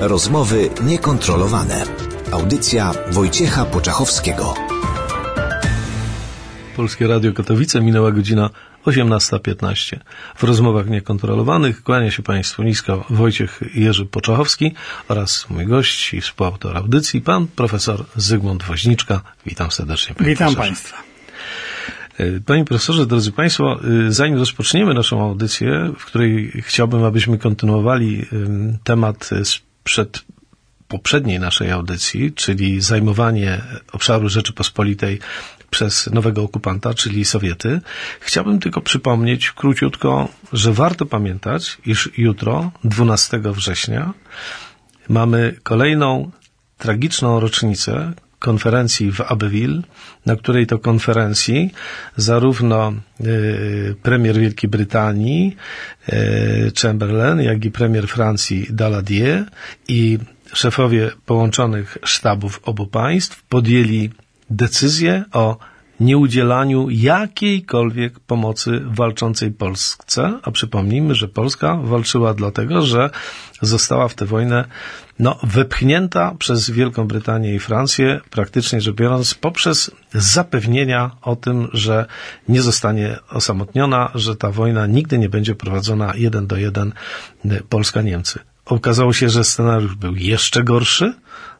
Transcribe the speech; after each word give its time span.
Rozmowy 0.00 0.70
niekontrolowane. 0.84 1.84
Audycja 2.32 2.92
Wojciecha 3.10 3.64
Poczachowskiego. 3.64 4.54
Polskie 6.76 7.06
Radio 7.06 7.32
Katowice 7.32 7.80
minęła 7.80 8.12
godzina 8.12 8.50
18.15. 8.86 9.96
W 10.36 10.42
rozmowach 10.42 10.86
niekontrolowanych 10.86 11.82
kłania 11.82 12.10
się 12.10 12.22
Państwu 12.22 12.62
nisko 12.62 13.04
Wojciech 13.10 13.60
Jerzy 13.74 14.06
Poczachowski 14.06 14.74
oraz 15.08 15.50
mój 15.50 15.66
gość 15.66 16.14
i 16.14 16.20
współautor 16.20 16.76
audycji, 16.76 17.20
pan 17.20 17.46
profesor 17.46 18.04
Zygmunt 18.16 18.62
Woźniczka. 18.62 19.20
Witam 19.46 19.70
serdecznie. 19.70 20.14
Panie 20.14 20.30
Witam 20.30 20.54
profesorze. 20.54 20.68
Państwa. 20.68 20.96
E, 22.18 22.40
panie 22.40 22.64
profesorze, 22.64 23.06
drodzy 23.06 23.32
Państwo, 23.32 23.80
e, 24.08 24.12
zanim 24.12 24.38
rozpoczniemy 24.38 24.94
naszą 24.94 25.22
audycję, 25.22 25.92
w 25.98 26.04
której 26.04 26.52
chciałbym, 26.64 27.04
abyśmy 27.04 27.38
kontynuowali 27.38 28.26
temat 28.84 29.30
sprzed 29.88 30.24
poprzedniej 30.88 31.40
naszej 31.40 31.70
audycji, 31.70 32.32
czyli 32.32 32.80
zajmowanie 32.80 33.62
obszaru 33.92 34.28
Rzeczypospolitej 34.28 35.18
przez 35.70 36.06
nowego 36.06 36.42
okupanta, 36.42 36.94
czyli 36.94 37.24
Sowiety. 37.24 37.80
Chciałbym 38.20 38.60
tylko 38.60 38.80
przypomnieć 38.80 39.50
króciutko, 39.50 40.28
że 40.52 40.72
warto 40.72 41.06
pamiętać, 41.06 41.78
iż 41.86 42.10
jutro, 42.16 42.70
12 42.84 43.40
września, 43.44 44.12
mamy 45.08 45.54
kolejną 45.62 46.30
tragiczną 46.78 47.40
rocznicę 47.40 48.12
konferencji 48.38 49.12
w 49.12 49.20
Abbeville, 49.20 49.82
na 50.26 50.36
której 50.36 50.66
to 50.66 50.78
konferencji 50.78 51.70
zarówno 52.16 52.92
y, 53.20 53.94
premier 54.02 54.38
Wielkiej 54.38 54.70
Brytanii 54.70 55.56
y, 56.08 56.72
Chamberlain, 56.82 57.40
jak 57.40 57.64
i 57.64 57.70
premier 57.70 58.08
Francji 58.08 58.66
Daladier 58.70 59.44
i 59.88 60.18
szefowie 60.52 61.10
połączonych 61.26 61.98
sztabów 62.04 62.60
obu 62.64 62.86
państw 62.86 63.42
podjęli 63.42 64.10
decyzję 64.50 65.24
o 65.32 65.58
nieudzielaniu 66.00 66.90
jakiejkolwiek 66.90 68.20
pomocy 68.20 68.80
walczącej 68.84 69.50
Polsce, 69.50 70.38
a 70.42 70.50
przypomnijmy, 70.50 71.14
że 71.14 71.28
Polska 71.28 71.76
walczyła 71.76 72.34
dlatego, 72.34 72.82
że 72.82 73.10
została 73.62 74.08
w 74.08 74.14
tę 74.14 74.24
wojnę 74.26 74.64
no, 75.18 75.38
wepchnięta 75.42 76.34
przez 76.38 76.70
Wielką 76.70 77.06
Brytanię 77.06 77.54
i 77.54 77.58
Francję, 77.58 78.20
praktycznie 78.30 78.80
rzecz 78.80 78.94
biorąc, 78.94 79.34
poprzez 79.34 79.90
zapewnienia 80.12 81.10
o 81.22 81.36
tym, 81.36 81.68
że 81.72 82.06
nie 82.48 82.62
zostanie 82.62 83.16
osamotniona, 83.30 84.10
że 84.14 84.36
ta 84.36 84.50
wojna 84.50 84.86
nigdy 84.86 85.18
nie 85.18 85.28
będzie 85.28 85.54
prowadzona 85.54 86.12
jeden 86.16 86.46
do 86.46 86.56
jeden 86.56 86.92
Polska-Niemcy. 87.68 88.38
Okazało 88.64 89.12
się, 89.12 89.28
że 89.28 89.44
scenariusz 89.44 89.94
był 89.94 90.16
jeszcze 90.16 90.64
gorszy, 90.64 91.14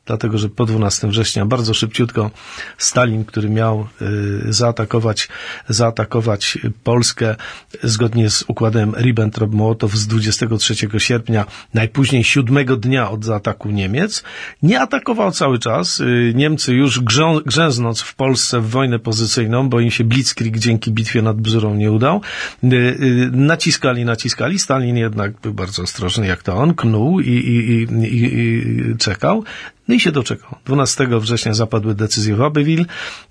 dlatego 0.09 0.39
że 0.39 0.49
po 0.49 0.67
12 0.67 1.09
września 1.09 1.47
bardzo 1.47 1.75
szybciutko 1.75 2.31
Stalin, 2.79 3.25
który 3.25 3.51
miał 3.51 3.87
y, 4.03 4.53
zaatakować, 4.53 5.29
zaatakować 5.69 6.59
Polskę 6.85 7.37
zgodnie 7.83 8.31
z 8.31 8.45
układem 8.49 8.93
Ribbentrop-Mołotow 8.93 9.89
z 9.97 10.07
23 10.07 10.75
sierpnia, 10.99 11.45
najpóźniej 11.75 12.25
siódmego 12.25 12.77
dnia 12.77 13.11
od 13.11 13.25
zaataku 13.25 13.71
Niemiec, 13.71 14.23
nie 14.63 14.81
atakował 14.81 15.33
cały 15.33 15.59
czas. 15.59 16.01
Y, 16.01 16.33
Niemcy 16.35 16.75
już 16.75 17.01
grzą, 17.01 17.41
grzęznąc 17.47 18.01
w 18.01 18.15
Polsce 18.15 18.61
w 18.61 18.71
wojnę 18.71 18.99
pozycyjną, 18.99 19.69
bo 19.69 19.81
im 19.81 19.91
się 19.91 20.05
Blitzkrieg 20.05 20.59
dzięki 20.59 20.93
bitwie 20.93 21.23
nad 21.23 21.37
Bzurą 21.37 21.75
nie 21.75 21.93
udał, 21.93 22.21
y, 22.65 23.31
naciskali, 23.33 24.05
naciskali. 24.05 24.59
Stalin 24.59 24.97
jednak 24.97 25.41
był 25.41 25.55
bardzo 25.55 25.83
ostrożny, 25.83 26.27
jak 26.27 26.43
to 26.43 26.55
on, 26.57 26.75
knuł 26.75 27.21
i, 27.21 27.31
i, 27.31 27.57
i, 28.05 28.39
i 28.39 28.97
czekał. 28.99 29.45
No 29.89 29.95
i 29.99 30.01
się 30.01 30.13
doczekał. 30.13 30.59
12 30.65 31.09
września 31.21 31.55
zapadły 31.55 31.95
decyzje 31.95 32.37
w 32.37 32.43
Abbeville, 32.43 32.85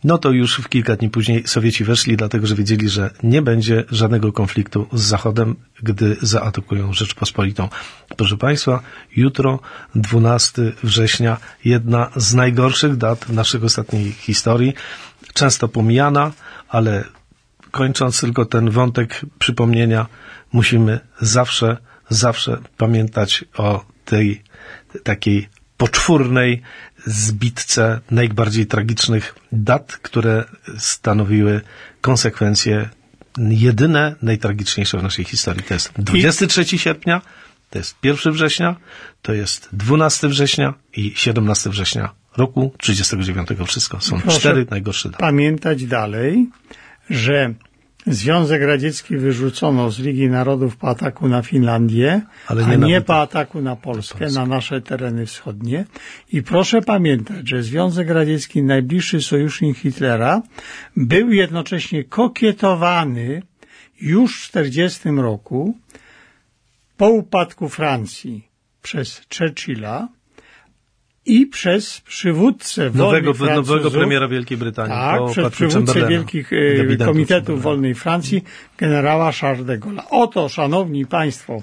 no 0.03 0.17
to 0.17 0.31
już 0.31 0.57
w 0.57 0.69
kilka 0.69 0.95
dni 0.95 1.09
później 1.09 1.47
Sowieci 1.47 1.83
weszli, 1.83 2.17
dlatego 2.17 2.47
że 2.47 2.55
wiedzieli, 2.55 2.89
że 2.89 3.11
nie 3.23 3.41
będzie 3.41 3.83
żadnego 3.91 4.31
konfliktu 4.31 4.88
z 4.94 5.01
Zachodem, 5.01 5.56
gdy 5.83 6.17
zaatakują 6.22 6.94
Rzeczpospolitą. 6.94 7.69
Proszę 8.17 8.38
Państwa, 8.38 8.79
jutro, 9.16 9.59
12 9.95 10.73
września, 10.83 11.38
jedna 11.66 12.11
z 12.16 12.33
najgorszych 12.33 12.95
dat 12.95 13.29
naszej 13.29 13.61
ostatniej 13.61 14.11
historii, 14.11 14.73
często 15.33 15.67
pomijana, 15.67 16.31
ale 16.69 17.03
kończąc 17.72 18.22
tylko 18.22 18.45
ten 18.45 18.69
wątek 18.69 19.22
przypomnienia, 19.39 20.06
musimy 20.53 21.00
zawsze, 21.22 21.77
zawsze 22.09 22.57
pamiętać 22.77 23.45
o 23.57 23.85
tej 24.06 24.44
takiej 25.03 25.56
poczwórnej 25.77 26.61
zbitce 27.05 27.99
najbardziej 28.11 28.65
tragicznych 28.65 29.35
dat, 29.51 29.97
które 30.01 30.43
stanowiły 30.77 31.61
konsekwencje 32.01 32.89
jedyne, 33.38 34.15
najtragiczniejsze 34.21 34.97
w 34.97 35.03
naszej 35.03 35.25
historii. 35.25 35.63
To 35.63 35.73
jest 35.73 35.91
23 35.97 36.77
sierpnia, 36.77 37.21
to 37.69 37.79
jest 37.79 37.95
1 38.03 38.33
września, 38.33 38.75
to 39.21 39.33
jest 39.33 39.69
12 39.73 40.27
września 40.27 40.73
i 40.93 41.13
17 41.15 41.69
września 41.69 42.09
roku 42.38 42.73
39. 42.77 43.49
Wszystko 43.67 44.01
są 44.01 44.21
Proszę 44.21 44.39
cztery 44.39 44.65
najgorsze 44.69 45.09
daty. 45.09 45.21
Pamiętać 45.21 45.85
dalej, 45.85 46.49
że 47.09 47.53
Związek 48.07 48.62
Radziecki 48.62 49.18
wyrzucono 49.18 49.91
z 49.91 50.00
Ligi 50.00 50.29
Narodów 50.29 50.78
po 50.78 50.90
ataku 50.90 51.28
na 51.28 51.41
Finlandię, 51.41 52.22
nie 52.56 52.66
a 52.66 52.75
nie 52.75 53.01
po 53.01 53.22
ataku 53.22 53.62
na 53.62 53.75
Polskę, 53.75 54.19
Polskę, 54.19 54.40
na 54.40 54.45
nasze 54.45 54.81
tereny 54.81 55.25
wschodnie. 55.25 55.85
I 56.34 56.44
proszę 56.44 56.81
pamiętać, 56.81 57.50
że 57.50 57.63
Związek 57.63 58.09
Radziecki, 58.09 58.63
najbliższy 58.63 59.22
sojusznik 59.22 59.78
Hitlera, 59.78 60.41
był 60.95 61.31
jednocześnie 61.31 62.03
kokietowany 62.03 63.41
już 64.01 64.47
w 64.47 64.51
1940 64.51 65.09
roku 65.09 65.78
po 66.97 67.09
upadku 67.09 67.69
Francji 67.69 68.47
przez 68.81 69.22
Churchilla, 69.38 70.07
i 71.27 71.45
przez 71.45 72.01
przywódcę 72.01 72.91
nowego, 72.93 73.33
nowego 73.55 73.91
premiera 73.91 74.27
Wielkiej 74.27 74.57
Brytanii. 74.57 74.93
Tak, 74.93 75.21
przez 75.31 75.53
przywódcę 75.53 76.07
Wielkich 76.07 76.51
e, 76.53 77.05
Komitetów 77.05 77.61
Wolnej 77.61 77.95
Francji, 77.95 78.43
generała 78.77 79.31
Charles 79.31 79.65
de 79.65 79.77
Gaulle. 79.77 80.01
Oto, 80.09 80.49
szanowni 80.49 81.05
państwo, 81.05 81.61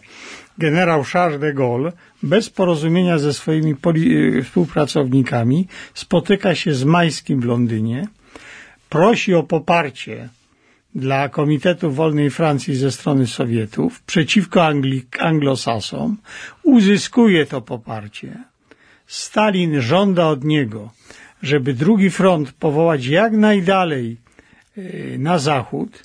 generał 0.58 1.04
Charles 1.04 1.41
de 1.41 1.54
Gaulle 1.54 1.92
bez 2.22 2.50
porozumienia 2.50 3.19
ze 3.19 3.32
swoimi 3.32 3.75
e, 3.75 4.42
współpracownikami 4.42 5.69
spotyka 5.94 6.54
się 6.54 6.75
z 6.75 6.84
Majskim 6.84 7.41
w 7.41 7.44
Londynie, 7.44 8.08
prosi 8.88 9.34
o 9.34 9.42
poparcie 9.42 10.28
dla 10.94 11.28
Komitetu 11.28 11.91
Wolnej 11.91 12.31
Francji 12.31 12.76
ze 12.76 12.91
strony 12.91 13.26
Sowietów 13.26 14.02
przeciwko 14.02 14.60
Angli- 14.60 15.02
anglosasom, 15.19 16.17
uzyskuje 16.62 17.46
to 17.46 17.60
poparcie 17.60 18.54
Stalin 19.06 19.81
żąda 19.81 20.27
od 20.27 20.45
niego, 20.45 20.91
żeby 21.43 21.75
drugi 21.75 22.11
front 22.11 22.53
powołać 22.53 23.06
jak 23.06 23.33
najdalej 23.33 24.17
e, 24.77 25.19
na 25.19 25.39
zachód, 25.39 26.05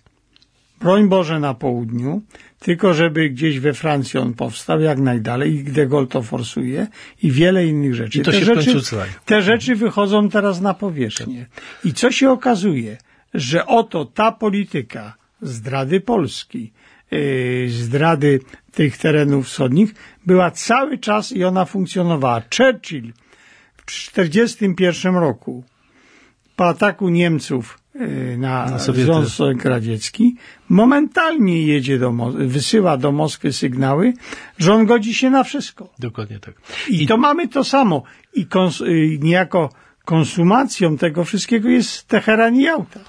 broń 0.80 1.10
Boże 1.10 1.40
na 1.40 1.54
południu, 1.54 2.22
tylko 2.60 2.94
żeby 2.94 3.30
gdzieś 3.30 3.60
we 3.60 3.74
Francji 3.74 4.20
on 4.20 4.34
powstał 4.34 4.82
jak 4.82 5.00
najdalej 5.00 5.56
i 5.56 5.64
de 5.64 5.88
Gaulle 5.88 6.08
to 6.08 6.22
forsuje 6.22 6.88
i 7.24 7.32
wiele 7.32 7.66
innych 7.66 7.96
rzeczy. 7.96 8.20
I 8.20 8.22
to 8.22 8.32
te 8.32 8.40
się 8.40 8.46
rzeczy, 8.46 8.82
te 9.26 9.42
rzeczy 9.42 9.76
wychodzą 9.76 10.30
teraz 10.30 10.62
na 10.62 10.74
powierzchnię. 10.74 11.46
I 11.84 11.94
co 11.94 12.12
się 12.12 12.32
okazuje? 12.32 12.98
Że 13.34 13.66
oto 13.66 14.06
ta 14.06 14.32
polityka 14.32 15.16
zdrady 15.42 16.02
Polski, 16.02 16.72
yy, 17.12 17.70
zdrady 17.70 18.40
tych 18.72 18.98
terenów 18.98 19.48
wschodnich 19.48 19.94
była 20.30 20.52
cały 20.52 20.98
czas 20.98 21.32
i 21.32 21.44
ona 21.44 21.66
funkcjonowała. 21.66 22.42
Churchill 22.58 23.14
w 23.78 23.86
1941 23.86 25.16
roku 25.16 25.64
po 26.56 26.68
ataku 26.68 27.10
Niemców 27.10 27.80
y, 27.96 28.38
na, 28.38 28.66
na 28.66 28.80
Związek 28.80 29.66
Radziecki, 29.66 30.36
momentalnie 30.70 31.62
jedzie 31.62 32.00
do, 32.00 32.12
wysyła 32.58 32.98
do 32.98 33.12
Moskwy 33.12 33.54
sygnały, 33.54 34.14
że 34.58 34.74
on 34.74 34.86
godzi 34.86 35.14
się 35.14 35.30
na 35.30 35.44
wszystko. 35.44 35.94
Dokładnie 36.00 36.40
tak. 36.40 36.54
I, 36.90 37.04
I 37.04 37.08
to 37.08 37.18
mamy 37.18 37.48
to 37.48 37.64
samo. 37.64 38.04
I 38.34 38.46
kons 38.46 38.84
niejako 39.20 39.70
konsumacją 40.06 40.98
tego 40.98 41.24
wszystkiego 41.24 41.70
jest 41.70 42.08
Teheran 42.08 42.56
i 42.56 42.64
Jałta. 42.64 43.00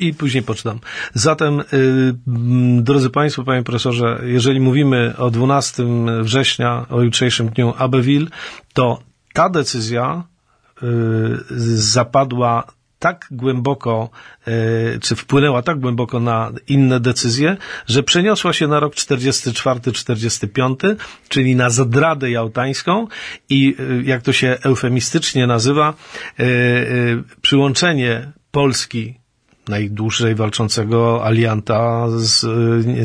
I 0.00 0.14
później 0.14 0.42
poczytam. 0.42 0.78
Zatem, 1.14 1.56
yy, 1.56 1.64
drodzy 2.82 3.10
Państwo, 3.10 3.44
Panie 3.44 3.62
Profesorze, 3.62 4.20
jeżeli 4.24 4.60
mówimy 4.60 5.14
o 5.18 5.30
12 5.30 5.84
września, 6.22 6.86
o 6.90 7.02
jutrzejszym 7.02 7.48
dniu 7.48 7.74
Abbeville, 7.78 8.26
to 8.72 9.02
ta 9.32 9.48
decyzja 9.48 10.24
yy, 10.82 10.88
zapadła 11.76 12.64
tak 12.98 13.28
głęboko, 13.30 14.10
yy, 14.46 14.98
czy 15.02 15.16
wpłynęła 15.16 15.62
tak 15.62 15.80
głęboko 15.80 16.20
na 16.20 16.52
inne 16.68 17.00
decyzje, 17.00 17.56
że 17.86 18.02
przeniosła 18.02 18.52
się 18.52 18.68
na 18.68 18.80
rok 18.80 18.94
44-45, 18.94 20.96
czyli 21.28 21.56
na 21.56 21.70
zadradę 21.70 22.30
jałtańską 22.30 23.06
i, 23.48 23.76
jak 24.04 24.22
to 24.22 24.32
się 24.32 24.58
eufemistycznie 24.62 25.46
nazywa, 25.46 25.94
przyłączenie 27.42 28.32
Polski 28.50 29.25
najdłużej 29.68 30.34
walczącego 30.34 31.24
alianta 31.24 32.06
z, 32.10 32.40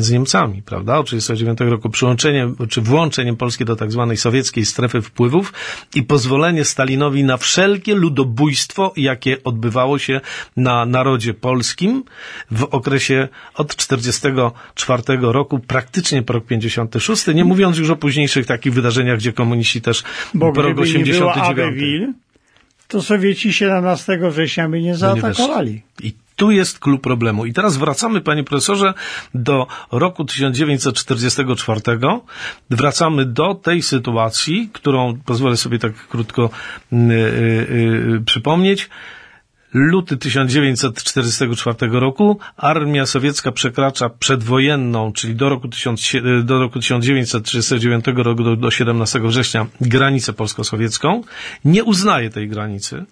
z 0.04 0.10
Niemcami, 0.10 0.62
prawda? 0.62 0.98
Od 0.98 1.06
1939 1.06 1.72
roku 1.72 1.90
przyłączeniem, 1.90 2.56
czy 2.68 2.80
włączeniem 2.80 3.36
Polski 3.36 3.64
do 3.64 3.76
tak 3.76 3.92
zwanej 3.92 4.16
sowieckiej 4.16 4.64
strefy 4.64 5.02
wpływów 5.02 5.52
i 5.94 6.02
pozwolenie 6.02 6.64
Stalinowi 6.64 7.24
na 7.24 7.36
wszelkie 7.36 7.94
ludobójstwo, 7.94 8.92
jakie 8.96 9.44
odbywało 9.44 9.98
się 9.98 10.20
na 10.56 10.86
narodzie 10.86 11.34
polskim 11.34 12.04
w 12.50 12.64
okresie 12.64 13.28
od 13.54 13.76
1944 13.76 15.02
roku, 15.20 15.58
praktycznie 15.58 16.22
po 16.22 16.32
rok 16.32 16.46
56, 16.46 17.26
nie 17.26 17.44
mówiąc 17.44 17.78
już 17.78 17.90
o 17.90 17.96
późniejszych 17.96 18.46
takich 18.46 18.72
wydarzeniach, 18.72 19.18
gdzie 19.18 19.32
komuniści 19.32 19.80
też 19.80 20.02
Bo 20.34 20.52
po 20.52 20.62
rok 20.62 20.78
89 20.78 22.16
to 22.88 23.02
Sowieci 23.02 23.52
17 23.52 24.18
września 24.30 24.68
by 24.68 24.82
nie 24.82 24.96
zaatakowali. 24.96 25.82
I 26.02 26.12
tu 26.36 26.50
jest 26.50 26.78
klucz 26.78 27.00
problemu. 27.00 27.46
I 27.46 27.52
teraz 27.52 27.76
wracamy, 27.76 28.20
panie 28.20 28.44
profesorze, 28.44 28.94
do 29.34 29.66
roku 29.92 30.24
1944. 30.24 31.80
Wracamy 32.70 33.26
do 33.26 33.54
tej 33.54 33.82
sytuacji, 33.82 34.70
którą 34.72 35.18
pozwolę 35.24 35.56
sobie 35.56 35.78
tak 35.78 36.08
krótko 36.08 36.50
yy, 36.92 36.98
yy, 37.08 38.22
przypomnieć. 38.26 38.88
Luty 39.74 40.16
1944 40.16 41.76
roku 41.92 42.38
armia 42.56 43.06
sowiecka 43.06 43.52
przekracza 43.52 44.08
przedwojenną, 44.08 45.12
czyli 45.12 45.34
do 45.34 45.48
roku, 45.48 45.68
1000, 45.68 46.12
do 46.44 46.58
roku 46.58 46.78
1939 46.78 48.04
roku 48.16 48.42
do, 48.42 48.56
do 48.56 48.70
17 48.70 49.20
września 49.20 49.66
granicę 49.80 50.32
polsko-sowiecką, 50.32 51.22
nie 51.64 51.84
uznaje 51.84 52.30
tej 52.30 52.48
granicy 52.48 53.04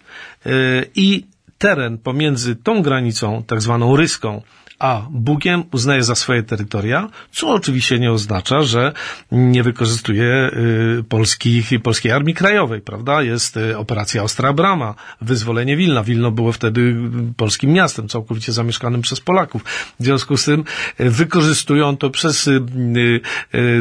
yy, 0.45 0.53
i 0.95 1.27
teren 1.61 1.99
pomiędzy 1.99 2.57
tą 2.57 2.83
granicą, 2.83 3.43
tak 3.47 3.61
zwaną 3.63 3.97
ryską, 3.97 4.43
a 4.81 5.07
Bugiem 5.11 5.65
uznaje 5.73 6.03
za 6.03 6.15
swoje 6.15 6.43
terytoria, 6.43 7.09
co 7.33 7.49
oczywiście 7.49 7.99
nie 7.99 8.13
oznacza, 8.13 8.63
że 8.63 8.93
nie 9.33 9.63
wykorzystuje 9.63 10.51
y, 10.99 11.05
polskich, 11.09 11.71
polskiej 11.83 12.13
Armii 12.13 12.35
Krajowej, 12.35 12.81
prawda? 12.81 13.23
Jest 13.23 13.57
y, 13.57 13.79
operacja 13.79 14.23
Ostra 14.23 14.53
Brama, 14.53 14.95
wyzwolenie 15.21 15.77
Wilna. 15.77 16.03
Wilno 16.05 16.31
było 16.31 16.53
wtedy 16.53 16.81
y, 16.81 17.35
polskim 17.37 17.73
miastem, 17.73 18.09
całkowicie 18.09 18.53
zamieszkanym 18.53 19.03
przez 19.03 19.21
Polaków. 19.21 19.65
W 20.01 20.05
związku 20.05 20.37
z 20.37 20.45
tym 20.45 20.65
wykorzystują 20.99 21.97
to 21.97 22.11
przez 22.11 22.51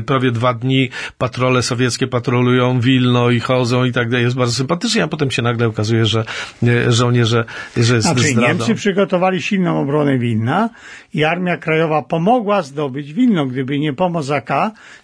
prawie 0.06 0.32
dwa 0.32 0.54
dni 0.54 0.90
patrole 1.18 1.62
sowieckie 1.62 2.08
patrolują 2.08 2.80
Wilno 2.80 3.30
i 3.30 3.40
chodzą 3.40 3.84
i 3.84 3.92
tak 3.92 4.10
dalej. 4.10 4.24
Jest 4.24 4.36
bardzo 4.36 4.54
sympatycznie, 4.54 5.04
a 5.04 5.08
potem 5.08 5.32
się 5.32 5.42
nagle 5.42 5.68
okazuje, 5.68 6.06
że 6.06 6.26
żołnierze, 6.88 7.46
że 7.78 7.96
jest 7.96 8.08
znaczy, 8.08 8.22
zdradą. 8.22 8.48
Niemcy 8.48 8.76
przygotowali 8.76 9.42
silną 9.42 9.82
obronę 9.82 10.18
Wilna, 10.18 10.70
i 11.14 11.24
Armia 11.24 11.58
Krajowa 11.58 12.02
pomogła 12.02 12.62
zdobyć 12.62 13.14
Wilno. 13.14 13.46
Gdyby 13.46 13.80
nie 13.80 13.94
pomoc 13.94 14.30
AK, 14.30 14.50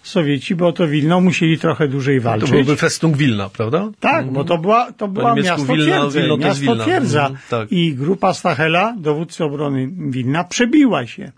Sowieci 0.02 0.54
by 0.54 0.66
o 0.66 0.72
to 0.72 0.86
Wilno 0.86 1.20
musieli 1.20 1.58
trochę 1.58 1.88
dłużej 1.88 2.20
walczyć. 2.20 2.50
To 2.50 2.56
byłby 2.56 2.76
Festung 2.76 3.16
Wilna, 3.16 3.48
prawda? 3.48 3.90
Tak, 4.00 4.30
bo 4.30 4.44
to 4.44 4.58
była, 4.58 4.92
to 4.92 5.08
była 5.08 5.34
miasto 5.34 5.74
Wilna, 5.74 6.08
Wilno 6.08 6.36
miasto 6.36 6.60
Wilna. 6.60 6.84
twierdza. 6.84 7.30
Tak. 7.50 7.72
I 7.72 7.94
grupa 7.94 8.34
Stachela, 8.34 8.94
dowódcy 8.98 9.44
obrony 9.44 9.88
Wilna, 10.10 10.44
przebiła 10.44 11.06
się. 11.06 11.32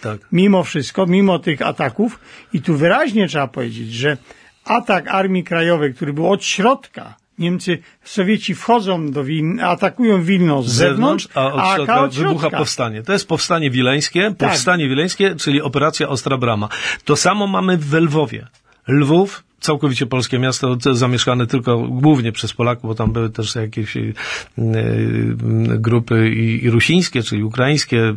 Tak. 0.00 0.20
Mimo 0.32 0.62
wszystko, 0.62 1.06
mimo 1.06 1.38
tych 1.38 1.62
ataków. 1.62 2.20
I 2.52 2.62
tu 2.62 2.74
wyraźnie 2.76 3.28
trzeba 3.28 3.46
powiedzieć, 3.48 3.92
że 3.92 4.16
atak 4.64 5.08
Armii 5.08 5.44
Krajowej, 5.44 5.94
który 5.94 6.12
był 6.12 6.30
od 6.30 6.44
środka, 6.44 7.16
Niemcy, 7.38 7.78
Sowieci 8.04 8.54
wchodzą 8.54 9.10
do 9.10 9.24
Wilna, 9.24 9.68
atakują 9.68 10.22
Wilno 10.22 10.62
z, 10.62 10.66
z 10.66 10.72
zewnątrz, 10.72 11.24
zewnątrz, 11.24 11.58
a 11.58 11.70
od 11.70 11.74
środka, 11.74 12.00
od 12.00 12.14
wybucha 12.14 12.50
powstanie. 12.50 13.02
To 13.02 13.12
jest 13.12 13.28
powstanie 13.28 13.70
wileńskie, 13.70 14.34
tak. 14.38 14.50
powstanie 14.50 14.88
wileńskie, 14.88 15.36
czyli 15.36 15.62
operacja 15.62 16.08
Ostra 16.08 16.38
Brama. 16.38 16.68
To 17.04 17.16
samo 17.16 17.46
mamy 17.46 17.76
w 17.76 17.94
Lwowie. 17.94 18.46
Lwów 18.88 19.44
całkowicie 19.60 20.06
polskie 20.06 20.38
miasto, 20.38 20.76
zamieszkane 20.92 21.46
tylko 21.46 21.78
głównie 21.78 22.32
przez 22.32 22.52
Polaków, 22.52 22.90
bo 22.90 22.94
tam 22.94 23.12
były 23.12 23.30
też 23.30 23.54
jakieś 23.54 23.96
y, 23.96 24.14
grupy 25.78 26.30
i, 26.30 26.64
i 26.64 26.70
rusińskie, 26.70 27.22
czyli 27.22 27.42
ukraińskie, 27.42 28.14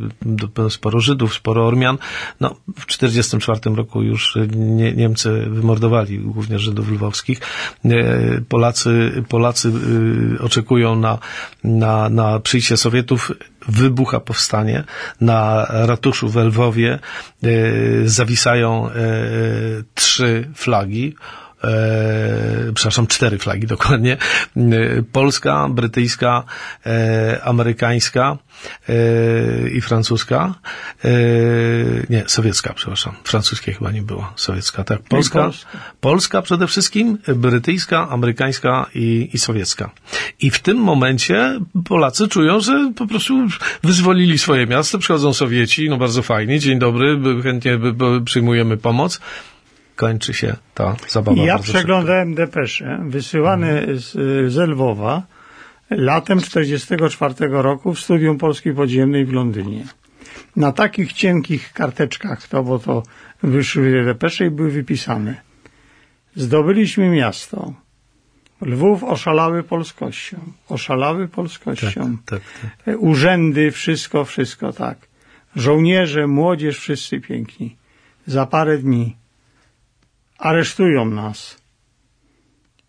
sporo 0.70 1.00
Żydów, 1.00 1.34
sporo 1.34 1.68
Ormian. 1.68 1.98
No, 2.40 2.56
w 2.76 2.86
1944 2.86 3.76
roku 3.76 4.04
już 4.04 4.38
nie, 4.56 4.94
Niemcy 4.94 5.46
wymordowali 5.50 6.20
głównie 6.20 6.60
Żydów 6.60 6.92
lwowskich. 6.92 7.40
Y, 7.86 8.44
Polacy, 8.50 9.24
Polacy 9.30 9.72
oczekują 10.40 10.96
na, 10.96 11.20
na, 11.64 12.10
na 12.10 12.40
przyjście 12.40 12.78
Sowietów 12.78 13.32
wybucha 13.68 14.20
powstanie. 14.20 14.84
Na 15.22 15.68
ratuszu 15.70 16.30
w 16.30 16.36
Lwowie 16.36 17.00
zawisają 18.06 18.90
trzy 19.96 20.50
flagi 20.56 21.16
e, 21.64 22.74
przepraszam, 22.74 23.08
cztery 23.08 23.38
flagi 23.38 23.68
dokładnie, 23.76 24.18
e, 24.58 25.04
polska, 25.12 25.70
brytyjska, 25.70 26.44
e, 26.86 27.40
amerykańska 27.44 28.38
e, 28.90 28.94
i 29.70 29.82
francuska, 29.82 30.54
e, 31.06 31.10
nie, 32.10 32.24
sowiecka, 32.28 32.74
przepraszam, 32.74 33.16
francuskiej 33.24 33.74
chyba 33.74 33.92
nie 33.92 34.02
było, 34.02 34.34
sowiecka, 34.36 34.84
tak, 34.84 35.02
polska, 35.02 35.50
polska. 36.00 36.42
Przede 36.42 36.68
wszystkim, 36.68 37.18
brytyjska, 37.36 38.10
amerykańska 38.10 38.86
i, 38.96 39.30
i 39.34 39.40
sowiecka. 39.40 39.92
I 40.40 40.52
w 40.52 40.60
tym 40.60 40.78
momencie 40.78 41.60
Polacy 41.86 42.28
czują, 42.28 42.60
że 42.60 42.92
po 42.96 43.08
prostu 43.08 43.48
wyzwolili 43.84 44.38
swoje 44.38 44.68
miasto, 44.68 45.00
przychodzą 45.00 45.34
Sowieci, 45.34 45.90
no 45.90 45.98
bardzo 45.98 46.22
fajnie, 46.22 46.60
dzień 46.60 46.80
dobry, 46.80 47.20
chętnie 47.44 47.80
przyjmujemy 48.26 48.78
pomoc, 48.78 49.20
kończy 50.02 50.34
się 50.34 50.56
ta 50.74 50.96
zabawa. 51.08 51.44
Ja 51.44 51.60
przeglądałem 51.60 52.30
szybko. 52.30 52.46
depesze 52.46 53.00
wysyłane 53.08 53.80
mhm. 53.80 54.00
z, 54.00 54.12
z 54.54 54.58
Lwowa 54.70 55.24
latem 55.90 56.40
1944 56.40 57.62
roku 57.62 57.94
w 57.94 58.00
Studium 58.00 58.38
Polskiej 58.38 58.74
Podziemnej 58.74 59.26
w 59.26 59.34
Londynie. 59.34 59.84
Na 60.56 60.72
takich 60.72 61.14
cienkich 61.14 61.74
karteczkach 61.74 62.48
to, 62.48 62.64
bo 62.64 62.80
to 62.80 63.04
wyszły 63.44 64.06
depesze 64.06 64.46
i 64.46 64.50
były 64.50 64.72
wypisane. 64.72 65.42
Zdobyliśmy 66.36 67.10
miasto. 67.10 67.74
Lwów 68.62 69.04
oszalały 69.04 69.64
polskością. 69.64 70.38
Oszalały 70.70 71.28
polskością. 71.28 72.18
Tak, 72.26 72.42
tak, 72.62 72.72
tak. 72.86 72.96
Urzędy, 73.00 73.72
wszystko, 73.72 74.26
wszystko 74.26 74.74
tak. 74.74 74.98
Żołnierze, 75.56 76.28
młodzież, 76.28 76.80
wszyscy 76.80 77.20
piękni. 77.20 77.76
Za 78.28 78.46
parę 78.46 78.78
dni 78.78 79.21
aresztują 80.42 81.06
nas. 81.06 81.58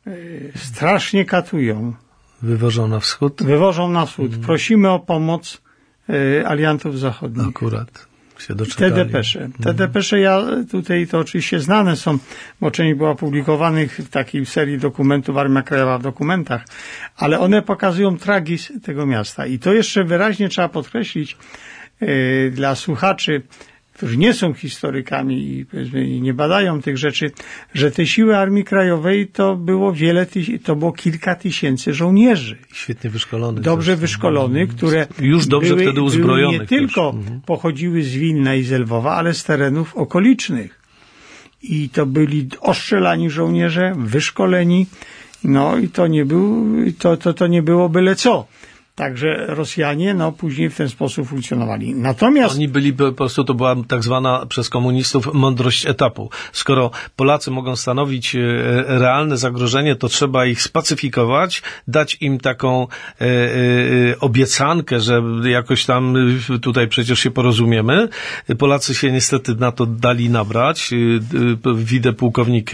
E, 0.07 0.13
strasznie 0.59 1.25
katują. 1.25 1.95
Wywożą 2.43 2.89
na 2.89 3.01
wschód? 3.01 3.43
Wywożą 3.43 3.91
na 3.91 4.07
wschód. 4.07 4.27
Mhm. 4.27 4.43
Prosimy 4.43 4.91
o 4.91 4.99
pomoc 4.99 5.63
e, 6.09 6.49
aliantów 6.49 6.99
zachodnich. 6.99 7.49
Akurat 7.49 8.13
się 8.43 8.55
doczekali. 8.55 8.93
Te 8.93 9.05
depesze. 9.05 9.39
Te 9.39 9.71
mhm. 9.71 9.77
depesze 9.77 10.21
ja 10.21 10.43
tutaj 10.71 11.07
to 11.07 11.19
oczywiście 11.19 11.61
znane 11.61 11.97
są, 11.97 12.19
bo 12.61 12.71
część 12.71 12.99
była 12.99 13.15
publikowanych 13.15 13.97
w 13.97 14.09
takiej 14.09 14.47
serii 14.47 14.79
dokumentów 14.79 15.37
Armia 15.37 15.63
Krajowa 15.63 15.99
w 15.99 16.03
dokumentach, 16.03 16.65
ale 17.17 17.41
one 17.41 17.63
pokazują 17.63 18.19
tragizm 18.19 18.81
tego 18.81 19.07
miasta. 19.07 19.47
I 19.47 19.59
to 19.59 19.73
jeszcze 19.73 20.05
wyraźnie 20.05 20.49
trzeba 20.49 20.69
podkreślić 20.69 21.37
yy, 22.01 22.51
dla 22.51 22.75
słuchaczy 22.75 23.43
którzy 24.03 24.19
nie 24.19 24.35
są 24.35 24.55
historykami 24.55 25.67
i 25.95 26.21
nie 26.21 26.35
badają 26.35 26.83
tych 26.83 26.99
rzeczy, 26.99 27.31
że 27.75 27.91
te 27.91 28.07
siły 28.07 28.37
Armii 28.37 28.65
Krajowej 28.65 29.29
to 29.29 29.57
było 29.57 29.93
wiele, 29.93 30.27
to 30.65 30.77
było 30.77 30.93
kilka 30.93 31.35
tysięcy 31.35 31.95
żołnierzy. 31.95 32.57
Świetnie 32.73 33.11
wyszkolonych. 33.11 33.65
Dobrze 33.65 33.97
wyszkolonych, 33.97 34.69
które 34.69 35.07
już 35.21 35.47
dobrze 35.47 35.75
były, 35.75 35.83
wtedy 35.83 36.03
uzbrojonych. 36.03 36.61
nie 36.61 36.67
tylko 36.67 37.11
mhm. 37.11 37.41
pochodziły 37.41 38.03
z 38.03 38.15
Wilna 38.15 38.55
i 38.55 38.63
z 38.63 38.71
Lwowa, 38.71 39.15
ale 39.15 39.35
z 39.35 39.45
terenów 39.45 39.97
okolicznych. 39.97 40.81
I 41.63 41.89
to 41.89 42.07
byli 42.07 42.49
ostrzelani 42.61 43.31
żołnierze, 43.31 43.95
wyszkoleni, 43.99 44.87
no 45.45 45.79
i 45.79 45.89
to 45.89 46.07
nie 46.07 46.25
był, 46.25 46.67
to, 46.99 47.17
to, 47.17 47.35
to 47.35 47.47
nie 47.47 47.63
było 47.63 47.89
byle 47.89 48.17
co. 48.17 48.47
Także 48.95 49.47
Rosjanie 49.49 50.15
no, 50.15 50.33
później 50.33 50.71
w 50.71 50.77
ten 50.77 50.89
sposób 50.89 51.29
funkcjonowali. 51.29 51.95
Natomiast... 51.95 52.55
Oni 52.55 52.69
byli 52.69 52.93
po 52.93 53.13
prostu, 53.13 53.45
to 53.45 53.55
była 53.55 53.77
tak 53.89 54.03
zwana 54.03 54.47
przez 54.47 54.69
komunistów 54.69 55.35
mądrość 55.35 55.87
etapu. 55.87 56.31
Skoro 56.53 56.91
Polacy 57.17 57.51
mogą 57.51 57.77
stanowić 57.77 58.35
e, 58.35 58.39
realne 58.87 59.37
zagrożenie, 59.37 59.97
to 59.97 60.09
trzeba 60.09 60.47
ich 60.47 60.63
spacyfikować, 60.63 61.63
dać 61.89 62.17
im 62.21 62.39
taką 62.41 62.87
e, 63.21 63.25
e, 63.25 64.21
obiecankę, 64.21 65.01
że 65.01 65.23
jakoś 65.45 65.85
tam 65.85 66.15
tutaj 66.63 66.89
przecież 66.89 67.19
się 67.19 67.31
porozumiemy. 67.31 68.09
Polacy 68.59 68.95
się 68.95 69.13
niestety 69.13 69.55
na 69.55 69.73
to 69.73 69.87
dali 69.87 70.31
nabrać. 70.31 70.91
Widzę 71.77 72.13
pułkownik 72.13 72.71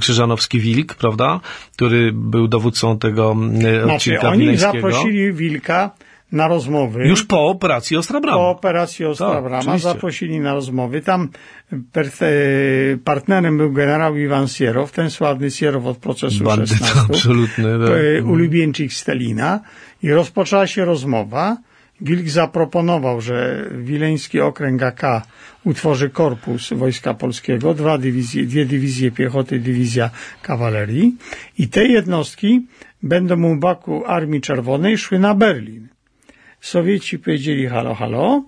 Krzyżanowski-Wilk, 0.00 0.94
prawda? 0.94 1.40
Który 1.72 2.12
był 2.12 2.48
dowódcą 2.48 2.98
tego 2.98 3.36
znaczy, 3.52 3.94
odcinka 3.94 4.28
oni 4.28 4.56
zaprosili 4.56 5.32
Wilka 5.32 5.61
Wilka 5.62 5.90
na 6.32 6.48
rozmowy. 6.48 7.08
Już 7.08 7.24
po 7.24 7.46
operacji 7.46 7.96
Ostrabrama. 7.96 8.36
Po 8.36 8.50
operacji 8.50 9.04
Ostrabrama 9.04 9.72
tak, 9.72 9.80
zaprosili 9.80 10.40
na 10.40 10.54
rozmowy. 10.54 11.00
Tam 11.00 11.28
partnerem 13.04 13.58
był 13.58 13.72
generał 13.72 14.16
Iwan 14.16 14.48
Sierow, 14.48 14.92
ten 14.92 15.10
sławny 15.10 15.50
Sierow 15.50 15.86
od 15.86 15.98
procesu 15.98 16.44
Bandyta 16.44 16.86
16. 16.86 17.00
absolutny. 17.10 17.64
Tak. 17.64 18.26
Ulubieńczyk 18.26 18.92
Stelina. 18.92 19.60
I 20.02 20.10
rozpoczęła 20.10 20.66
się 20.66 20.84
rozmowa. 20.84 21.56
Wilk 22.00 22.28
zaproponował, 22.28 23.20
że 23.20 23.64
Wileński 23.70 24.40
Okręg 24.40 24.82
AK 24.82 25.22
utworzy 25.64 26.10
korpus 26.10 26.72
Wojska 26.72 27.14
Polskiego, 27.14 27.74
dwa 27.74 27.98
dywizje, 27.98 28.46
dwie 28.46 28.66
dywizje 28.66 29.10
piechoty, 29.10 29.58
dywizja 29.58 30.10
kawalerii 30.42 31.16
i 31.58 31.68
te 31.68 31.84
jednostki 31.84 32.66
będą 33.02 33.42
u 33.44 33.56
baku 33.56 34.04
Armii 34.06 34.40
Czerwonej 34.40 34.98
szły 34.98 35.18
na 35.18 35.34
Berlin. 35.34 35.88
Sowieci 36.60 37.18
powiedzieli 37.18 37.66
halo, 37.66 37.94
halo, 37.94 38.42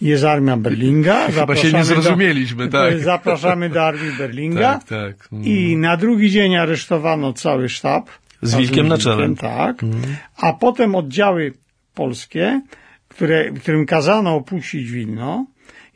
jest 0.00 0.24
armia 0.24 0.56
Berlinga. 0.56 1.26
Chyba 1.32 1.56
się 1.56 1.72
nie 1.72 1.84
zrozumieliśmy, 1.84 2.68
do, 2.68 2.78
tak. 2.78 3.00
Zapraszamy 3.00 3.70
do 3.70 3.82
armii 3.82 4.12
Berlinga. 4.18 4.74
tak, 4.74 4.84
tak. 4.84 5.28
Mm. 5.32 5.44
I 5.44 5.76
na 5.76 5.96
drugi 5.96 6.30
dzień 6.30 6.56
aresztowano 6.56 7.32
cały 7.32 7.68
sztab. 7.68 8.10
Z 8.42 8.54
Wilkiem 8.56 8.88
na 8.88 8.98
czele. 8.98 9.34
Tak. 9.34 9.82
Mm. 9.82 10.00
A 10.36 10.52
potem 10.52 10.94
oddziały 10.94 11.52
polskie, 11.94 12.62
które, 13.08 13.50
którym 13.50 13.86
kazano 13.86 14.34
opuścić 14.34 14.90
Wilno, 14.90 15.46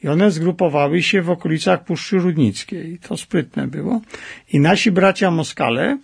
i 0.03 0.09
one 0.09 0.31
zgrupowały 0.31 1.03
się 1.03 1.23
w 1.23 1.31
okolicach 1.31 1.85
Puszczy 1.85 2.19
Rudnickiej. 2.19 2.99
To 3.09 3.17
sprytne 3.17 3.67
było. 3.67 4.01
I 4.53 4.61
nasi 4.61 4.91
bracia 4.91 5.31
Moskale 5.31 5.99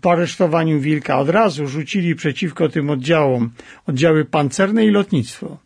po 0.00 0.12
aresztowaniu 0.12 0.80
Wilka 0.80 1.18
od 1.18 1.28
razu 1.28 1.66
rzucili 1.66 2.14
przeciwko 2.14 2.68
tym 2.68 2.90
oddziałom 2.90 3.50
oddziały 3.86 4.24
pancerne 4.24 4.86
i 4.86 4.90
lotnictwo. 4.90 5.58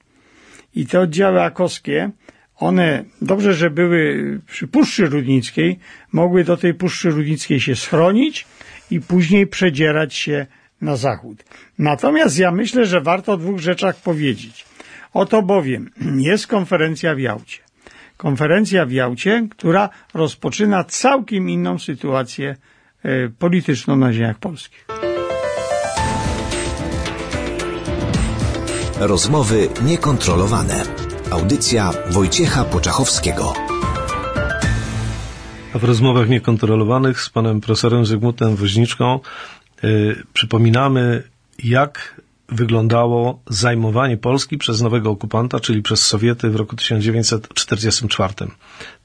I 0.75 0.87
te 0.87 1.01
oddziały 1.01 1.43
akowskie, 1.43 2.11
one 2.57 3.05
dobrze, 3.23 3.55
że 3.55 3.71
były 3.71 4.41
przy 4.47 4.69
Puszczy 4.69 5.07
Rudnickiej, 5.07 5.79
mogły 6.13 6.45
do 6.45 6.57
tej 6.57 6.75
Puszczy 6.75 7.11
Rudnickiej 7.11 7.61
się 7.61 7.77
schronić 7.77 8.47
i 8.91 9.01
później 9.01 9.47
przedzierać 9.47 10.15
się 10.15 10.47
na 10.81 10.97
zachód. 10.97 11.45
Natomiast 11.79 12.39
ja 12.39 12.51
myślę, 12.51 12.87
że 12.87 13.01
warto 13.01 13.33
o 13.33 13.37
dwóch 13.37 13.61
rzeczach 13.61 13.97
powiedzieć. 13.97 14.65
Oto 15.13 15.43
bowiem 15.43 15.91
jest 16.31 16.47
konferencja 16.47 17.15
w 17.15 17.19
Jałcie. 17.19 17.59
Konferencja 18.17 18.87
w 18.87 18.91
Jałcie, 18.91 19.47
która 19.51 19.89
rozpoczyna 20.15 20.85
całkiem 20.85 21.51
inną 21.51 21.79
sytuację 21.79 22.57
polityczną 23.39 23.97
na 23.97 24.13
ziemiach 24.13 24.39
polskich. 24.39 24.87
Rozmowy 29.01 29.69
niekontrolowane. 29.85 30.83
Audycja 31.31 31.93
Wojciecha 32.11 32.65
Poczachowskiego. 32.65 33.53
A 35.75 35.79
w 35.79 35.85
rozmowach 35.85 36.29
niekontrolowanych 36.29 37.21
z 37.21 37.31
panem 37.31 37.61
profesorem 37.61 38.07
Zygmuntem 38.07 38.57
Woźniczką 38.57 39.21
yy, 39.83 40.23
przypominamy, 40.33 41.23
jak 41.65 42.21
wyglądało 42.53 43.43
zajmowanie 43.49 44.17
Polski 44.17 44.59
przez 44.59 44.81
nowego 44.81 45.11
okupanta, 45.11 45.61
czyli 45.61 45.83
przez 45.83 46.07
Sowiety 46.07 46.51
w 46.51 46.57
roku 46.57 46.77
1944 46.77 48.35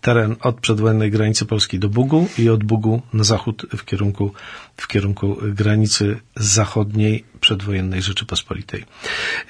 teren 0.01 0.35
od 0.41 0.59
przedwojennej 0.59 1.11
granicy 1.11 1.45
Polski 1.45 1.79
do 1.79 1.89
Bugu 1.89 2.27
i 2.37 2.49
od 2.49 2.63
Bugu 2.63 3.01
na 3.13 3.23
zachód 3.23 3.65
w 3.77 3.85
kierunku, 3.85 4.31
w 4.77 4.87
kierunku 4.87 5.37
granicy 5.41 6.17
zachodniej 6.35 7.23
przedwojennej 7.39 8.01
Rzeczypospolitej. 8.01 8.85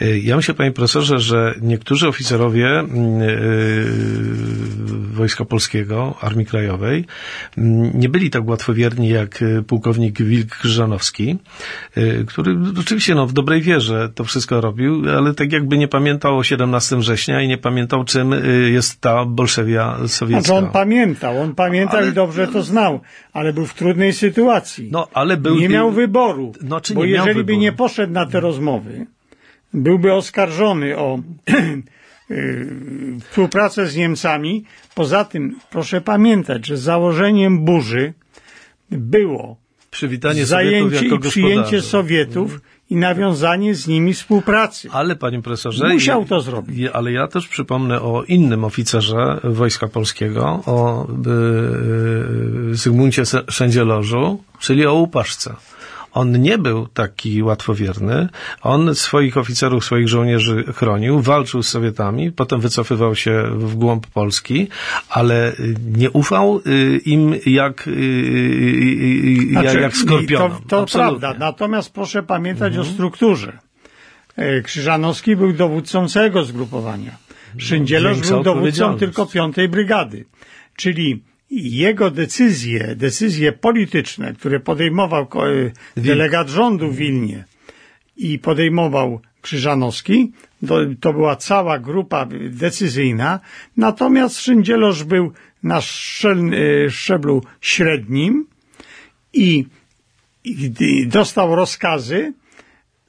E, 0.02 0.20
ja 0.20 0.36
myślę, 0.36 0.54
panie 0.54 0.72
profesorze, 0.72 1.20
że 1.20 1.56
niektórzy 1.62 2.08
oficerowie 2.08 2.68
mm, 2.68 3.22
e, 3.22 3.26
Wojska 5.16 5.46
Polskiego, 5.46 6.16
Armii 6.22 6.46
Krajowej, 6.46 7.06
mm, 7.58 8.00
nie 8.00 8.10
byli 8.10 8.30
tak 8.30 8.48
łatwowierni 8.48 9.10
jak 9.10 9.44
pułkownik 9.68 10.22
Wilk 10.22 10.56
Krzyżanowski, 10.56 11.38
e, 11.96 12.24
który 12.24 12.58
oczywiście 12.80 13.16
no, 13.16 13.28
w 13.28 13.34
dobrej 13.34 13.62
wierze 13.62 14.10
to 14.16 14.24
wszystko 14.24 14.62
robił, 14.62 15.04
ale 15.18 15.34
tak 15.34 15.52
jakby 15.52 15.78
nie 15.78 15.88
pamiętał 15.88 16.38
o 16.38 16.44
17 16.44 16.98
września 16.98 17.42
i 17.42 17.48
nie 17.48 17.58
pamiętał, 17.58 18.04
czym 18.04 18.36
jest 18.72 19.02
ta 19.02 19.26
Bolszewia 19.26 19.98
sowiecka. 20.08 20.42
Znaczy 20.42 20.66
on 20.66 20.72
pamiętał, 20.72 21.42
on 21.42 21.56
pamiętał 21.56 22.00
ale, 22.00 22.10
i 22.10 22.14
dobrze 22.14 22.48
to 22.48 22.64
znał, 22.64 23.00
ale 23.34 23.54
był 23.54 23.66
w 23.66 23.74
trudnej 23.74 24.14
sytuacji. 24.14 24.90
No, 24.92 25.08
ale 25.14 25.38
był... 25.38 25.56
Nie 25.56 25.70
miał 25.70 25.92
wyboru, 25.92 26.54
no, 26.62 26.82
bo 26.96 27.06
jeżeli 27.06 27.44
by 27.44 27.58
nie 27.58 27.72
poszedł 27.72 28.14
na 28.14 28.26
te 28.26 28.40
rozmowy, 28.40 29.06
byłby 29.74 30.14
oskarżony 30.14 30.98
o 30.98 31.20
współpracę 33.30 33.88
z 33.88 33.96
Niemcami. 33.96 34.66
Poza 34.96 35.26
tym 35.26 35.60
proszę 35.72 36.02
pamiętać, 36.02 36.68
że 36.68 36.78
założeniem 36.78 37.66
burzy 37.66 38.14
było 38.92 39.58
Przywitanie 39.96 40.46
zajęcie 40.46 41.06
i 41.06 41.20
przyjęcie 41.20 41.82
Sowietów 41.82 42.62
i 42.90 42.96
nawiązanie 42.96 43.76
z 43.76 43.88
nimi 43.88 44.14
współpracy. 44.14 44.90
Ale 44.92 45.16
panie 45.16 45.42
profesorze... 45.42 45.90
Musiał 45.94 46.26
to 46.26 46.42
zrobić. 46.42 46.90
Ale 46.94 47.12
ja 47.12 47.28
też 47.28 47.48
przypomnę 47.48 48.02
o 48.02 48.24
innym 48.24 48.64
oficerze 48.64 49.40
Wojska 49.44 49.88
Polskiego, 49.88 50.64
o 50.66 51.08
y, 52.72 52.76
Zygmuncie 52.76 53.24
Szędzielożu, 53.50 54.44
czyli 54.60 54.86
o 54.86 54.94
Łupaszce. 54.94 55.56
On 56.16 56.42
nie 56.42 56.58
był 56.58 56.88
taki 56.88 57.44
łatwowierny. 57.44 58.30
On 58.62 58.96
swoich 58.96 59.38
oficerów, 59.38 59.86
swoich 59.86 60.08
żołnierzy 60.08 60.64
chronił, 60.74 61.22
walczył 61.22 61.64
z 61.64 61.68
Sowietami, 61.70 62.32
potem 62.32 62.62
wycofywał 62.62 63.16
się 63.16 63.44
w 63.52 63.76
głąb 63.76 64.08
Polski, 64.08 64.68
ale 65.10 65.56
nie 65.98 66.12
ufał 66.12 66.62
y, 66.68 66.98
im 67.06 67.36
jak, 67.46 67.88
y, 67.88 67.92
y, 67.92 69.50
znaczy, 69.52 69.80
jak 69.80 69.98
skorpionom. 69.98 70.52
To, 70.68 70.86
to 70.86 70.98
prawda. 70.98 71.34
Natomiast 71.40 71.94
proszę 71.94 72.24
pamiętać 72.24 72.74
mhm. 72.74 72.88
o 72.88 72.94
strukturze. 72.94 73.58
E, 74.36 74.62
Krzyżanowski 74.62 75.36
był 75.36 75.54
dowódcą 75.54 76.10
całego 76.10 76.44
zgrupowania. 76.44 77.12
Szyndzielosz 77.58 78.20
był 78.20 78.44
dowódcą 78.44 78.98
tylko 78.98 79.26
piątej 79.26 79.70
brygady. 79.70 80.26
Czyli 80.76 81.24
jego 81.52 82.12
decyzje, 82.12 82.96
decyzje 82.96 83.52
polityczne, 83.52 84.34
które 84.34 84.60
podejmował 84.60 85.24
e, 85.24 85.72
delegat 86.02 86.50
rządu 86.50 86.92
w 86.92 86.96
Wilnie 86.96 87.44
i 88.18 88.40
podejmował 88.40 89.22
Krzyżanowski, 89.42 90.32
to, 90.68 90.76
to 91.00 91.14
była 91.14 91.36
cała 91.36 91.80
grupa 91.80 92.28
decyzyjna, 92.50 93.40
natomiast 93.78 94.40
Szyndzielosz 94.40 95.04
był 95.04 95.32
na 95.64 95.78
e, 95.78 95.82
szczeblu 96.90 97.44
średnim 97.62 98.48
i, 99.34 99.66
i 100.44 100.72
dostał 101.08 101.56
rozkazy, 101.56 102.34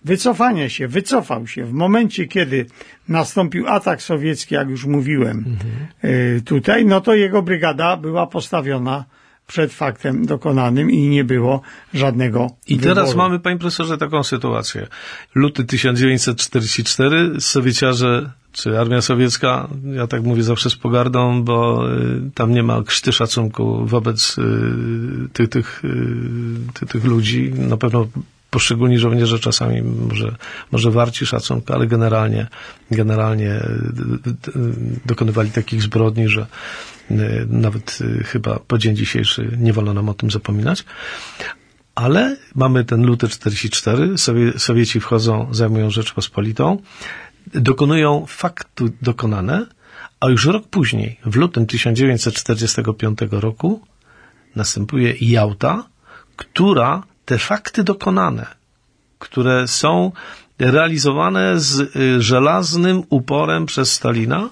wycofania 0.07 0.69
się, 0.69 0.89
wycofał 0.89 1.47
się. 1.47 1.65
W 1.65 1.73
momencie, 1.73 2.27
kiedy 2.27 2.67
nastąpił 3.09 3.69
atak 3.69 4.03
sowiecki, 4.03 4.55
jak 4.55 4.69
już 4.69 4.85
mówiłem 4.85 5.45
mhm. 5.47 6.41
tutaj, 6.41 6.87
no 6.87 7.01
to 7.01 7.15
jego 7.15 7.43
brygada 7.43 7.97
była 7.97 8.27
postawiona 8.27 9.05
przed 9.47 9.73
faktem 9.73 10.27
dokonanym 10.27 10.91
i 10.91 11.09
nie 11.09 11.25
było 11.25 11.61
żadnego 11.95 12.51
I 12.67 12.77
wyboru. 12.77 12.95
teraz 12.95 13.15
mamy, 13.15 13.39
panie 13.39 13.59
profesorze, 13.59 13.99
taką 13.99 14.23
sytuację. 14.23 14.87
Luty 15.35 15.65
1944, 15.65 17.41
Sowieciarze 17.41 18.31
czy 18.53 18.81
armia 18.81 19.03
sowiecka, 19.03 19.69
ja 19.85 20.07
tak 20.07 20.23
mówię 20.23 20.43
zawsze 20.43 20.71
z 20.71 20.77
pogardą, 20.77 21.43
bo 21.43 21.85
y, 21.93 22.31
tam 22.35 22.55
nie 22.55 22.63
ma 22.63 22.83
krzty 22.83 23.13
szacunku 23.13 23.87
wobec 23.87 24.39
y, 24.39 24.43
tych, 25.33 25.49
tych, 25.49 25.83
tych, 26.75 26.89
tych 26.89 27.05
ludzi. 27.05 27.53
Na 27.53 27.77
pewno 27.77 28.07
poszczególni 28.57 28.99
żołnierze 28.99 29.39
czasami 29.39 29.83
może, 29.83 30.37
może 30.73 30.91
warci 30.91 31.27
szacunku, 31.27 31.73
ale 31.73 31.87
generalnie, 31.87 32.47
generalnie 32.91 33.61
dokonywali 35.07 35.51
takich 35.51 35.83
zbrodni, 35.83 36.29
że 36.29 36.47
nawet 37.49 37.99
chyba 38.25 38.59
po 38.59 38.79
dzień 38.79 38.97
dzisiejszy 38.97 39.57
nie 39.61 39.73
wolno 39.73 39.95
nam 39.95 40.09
o 40.09 40.15
tym 40.15 40.31
zapominać. 40.31 40.85
Ale 41.95 42.37
mamy 42.55 42.85
ten 42.85 43.07
luty 43.07 43.29
44, 43.29 44.15
Sowieci 44.57 45.01
wchodzą, 45.01 45.49
zajmują 45.51 45.91
Rzeczpospolitą, 45.91 46.83
dokonują 47.55 48.25
faktu 48.29 48.89
dokonane, 49.03 49.67
a 50.21 50.29
już 50.29 50.47
rok 50.47 50.69
później, 50.69 51.21
w 51.25 51.37
lutym 51.37 51.67
1945 51.67 53.19
roku, 53.31 53.81
następuje 54.55 55.15
Jałta, 55.21 55.85
która 56.37 57.03
te 57.27 57.39
fakty 57.39 57.85
dokonane, 57.85 58.47
które 59.19 59.69
są 59.69 60.13
realizowane 60.59 61.61
z 61.61 61.97
y, 61.97 62.23
żelaznym 62.23 63.03
uporem 63.09 63.67
przez 63.67 63.93
Stalina, 63.93 64.49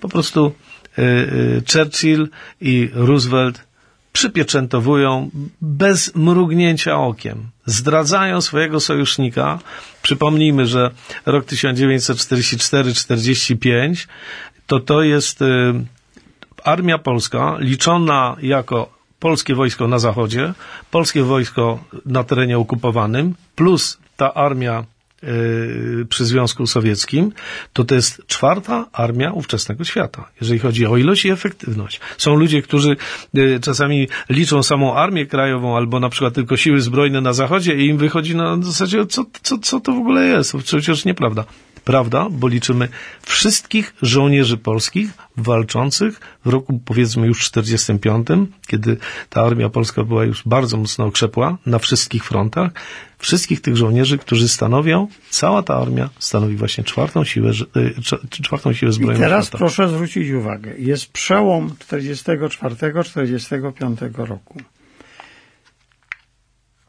po 0.00 0.08
prostu 0.08 0.54
y, 0.98 1.02
y, 1.02 1.62
Churchill 1.72 2.28
i 2.60 2.90
Roosevelt 2.94 3.68
przypieczętowują 4.12 5.30
bez 5.60 6.14
mrugnięcia 6.14 6.96
okiem. 6.96 7.50
Zdradzają 7.66 8.40
swojego 8.40 8.80
sojusznika. 8.80 9.58
Przypomnijmy, 10.02 10.66
że 10.66 10.90
rok 11.26 11.46
1944-45 11.46 14.06
to 14.66 14.80
to 14.80 15.02
jest 15.02 15.40
armia 16.64 16.98
polska 16.98 17.56
liczona 17.58 18.36
jako 18.42 18.97
polskie 19.18 19.54
wojsko 19.54 19.88
na 19.88 19.98
zachodzie, 19.98 20.52
polskie 20.90 21.22
wojsko 21.22 21.84
na 22.06 22.24
terenie 22.24 22.58
okupowanym, 22.58 23.34
plus 23.56 23.98
ta 24.16 24.34
armia 24.34 24.84
Y, 25.24 26.06
przy 26.08 26.24
Związku 26.24 26.66
Sowieckim, 26.66 27.32
to 27.72 27.84
to 27.84 27.94
jest 27.94 28.26
czwarta 28.26 28.86
armia 28.92 29.32
ówczesnego 29.32 29.84
świata, 29.84 30.28
jeżeli 30.40 30.60
chodzi 30.60 30.86
o 30.86 30.96
ilość 30.96 31.24
i 31.24 31.30
efektywność. 31.30 32.00
Są 32.18 32.34
ludzie, 32.34 32.62
którzy 32.62 32.96
y, 33.36 33.60
czasami 33.62 34.08
liczą 34.28 34.62
samą 34.62 34.94
armię 34.94 35.26
krajową 35.26 35.76
albo 35.76 36.00
na 36.00 36.08
przykład 36.08 36.34
tylko 36.34 36.56
siły 36.56 36.80
zbrojne 36.80 37.20
na 37.20 37.32
zachodzie 37.32 37.76
i 37.76 37.86
im 37.86 37.98
wychodzi 37.98 38.36
na 38.36 38.62
zasadzie, 38.62 39.06
co, 39.06 39.24
co, 39.42 39.58
co 39.58 39.80
to 39.80 39.92
w 39.92 39.98
ogóle 39.98 40.26
jest? 40.26 40.56
Przecież 40.64 41.04
nieprawda 41.04 41.44
prawda? 41.88 42.28
Bo 42.30 42.48
liczymy 42.48 42.88
wszystkich 43.22 43.94
żołnierzy 44.02 44.56
polskich 44.56 45.10
walczących 45.36 46.20
w 46.44 46.48
roku 46.48 46.80
powiedzmy 46.84 47.26
już 47.26 47.44
45, 47.44 48.26
kiedy 48.66 48.96
ta 49.30 49.42
armia 49.42 49.68
polska 49.68 50.04
była 50.04 50.24
już 50.24 50.42
bardzo 50.46 50.76
mocno 50.76 51.04
okrzepła 51.04 51.58
na 51.66 51.78
wszystkich 51.78 52.24
frontach. 52.24 52.70
Wszystkich 53.18 53.60
tych 53.60 53.76
żołnierzy, 53.76 54.18
którzy 54.18 54.48
stanowią, 54.48 55.08
cała 55.30 55.62
ta 55.62 55.76
armia 55.76 56.10
stanowi 56.18 56.56
właśnie 56.56 56.84
czwartą 56.84 57.24
siłę, 57.24 57.52
y, 57.76 57.94
czwartą 58.42 58.72
siłę 58.72 58.92
zbrojną. 58.92 59.20
I 59.20 59.22
teraz 59.22 59.44
świata. 59.44 59.58
proszę 59.58 59.88
zwrócić 59.88 60.30
uwagę. 60.30 60.74
Jest 60.78 61.12
przełom 61.12 61.74
44-45 61.90 64.24
roku. 64.24 64.60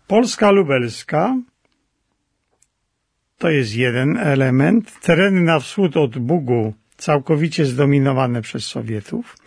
Polska 0.08 0.52
lubelska 0.52 1.36
to 3.40 3.50
jest 3.50 3.76
jeden 3.76 4.18
element. 4.18 5.00
Tereny 5.02 5.42
na 5.42 5.60
wschód 5.60 5.98
od 5.98 6.18
Bugu 6.18 6.74
całkowicie 6.98 7.66
zdominowane 7.66 8.42
przez 8.42 8.64
Sowietów 8.66 9.38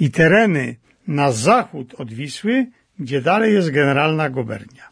i 0.00 0.10
tereny 0.10 0.76
na 1.06 1.32
zachód 1.32 1.94
od 1.98 2.12
Wisły, 2.12 2.66
gdzie 2.98 3.20
dalej 3.20 3.54
jest 3.54 3.70
generalna 3.70 4.30
gubernia. 4.30 4.88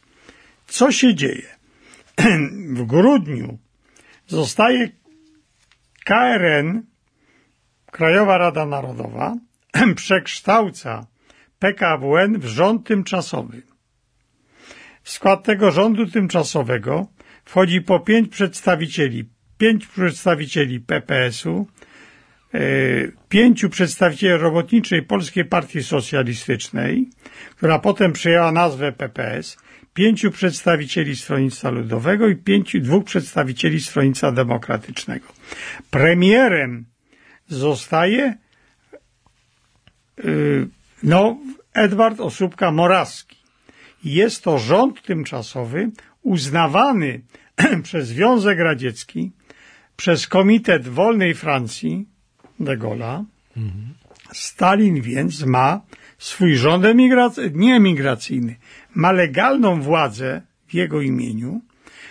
Co 0.66 0.92
się 0.92 1.14
dzieje? 1.14 1.48
W 2.78 2.86
grudniu 2.86 3.58
zostaje 4.26 4.88
KRN, 6.04 6.82
Krajowa 7.90 8.38
Rada 8.38 8.66
Narodowa, 8.66 9.36
przekształca 9.96 11.06
PKWN 11.58 12.38
w 12.38 12.44
rząd 12.44 12.86
tymczasowy. 12.86 13.62
W 15.02 15.10
skład 15.10 15.44
tego 15.44 15.70
rządu 15.70 16.06
tymczasowego 16.06 17.06
wchodzi 17.50 17.80
po 17.80 18.00
pięć 18.00 18.28
przedstawicieli, 18.28 19.24
pięć 19.58 19.86
przedstawicieli 19.86 20.80
PPS-u, 20.80 21.66
e, 22.54 22.58
pięciu 23.28 23.70
przedstawicieli 23.70 24.38
Robotniczej 24.38 25.02
Polskiej 25.02 25.44
Partii 25.44 25.82
Socjalistycznej, 25.82 27.10
która 27.56 27.78
potem 27.78 28.12
przyjęła 28.12 28.52
nazwę 28.52 28.92
PPS, 28.92 29.56
pięciu 29.94 30.30
przedstawicieli 30.30 31.16
Stronnictwa 31.16 31.70
Ludowego 31.70 32.28
i 32.28 32.36
pięciu, 32.36 32.80
dwóch 32.80 33.04
przedstawicieli 33.04 33.80
Stronnictwa 33.80 34.32
Demokratycznego. 34.32 35.26
Premierem 35.90 36.84
zostaje 37.48 38.34
yy, 40.24 40.68
no, 41.02 41.38
Edward 41.74 42.18
Osóbka-Moraski. 42.18 43.36
Jest 44.04 44.44
to 44.44 44.58
rząd 44.58 45.02
tymczasowy 45.02 45.90
uznawany 46.22 47.20
przez 47.82 48.08
Związek 48.08 48.58
Radziecki, 48.58 49.32
przez 49.96 50.26
Komitet 50.26 50.88
Wolnej 50.88 51.34
Francji 51.34 52.06
de 52.60 52.76
Gaulle'a. 52.76 53.24
Stalin 54.32 55.00
więc 55.00 55.44
ma 55.44 55.80
swój 56.18 56.56
rząd 56.56 56.84
emigracyjny, 56.84 57.58
nie 57.58 57.74
emigracyjny, 57.74 58.56
ma 58.94 59.12
legalną 59.12 59.82
władzę 59.82 60.42
w 60.68 60.74
jego 60.74 61.00
imieniu, 61.00 61.60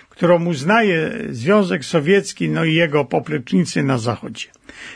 którą 0.09 0.45
uznaje 0.45 1.11
Związek 1.29 1.85
Sowiecki, 1.85 2.49
no 2.49 2.65
i 2.65 2.73
jego 2.73 3.05
poplecznicy 3.05 3.83
na 3.83 3.97
Zachodzie. 3.97 4.47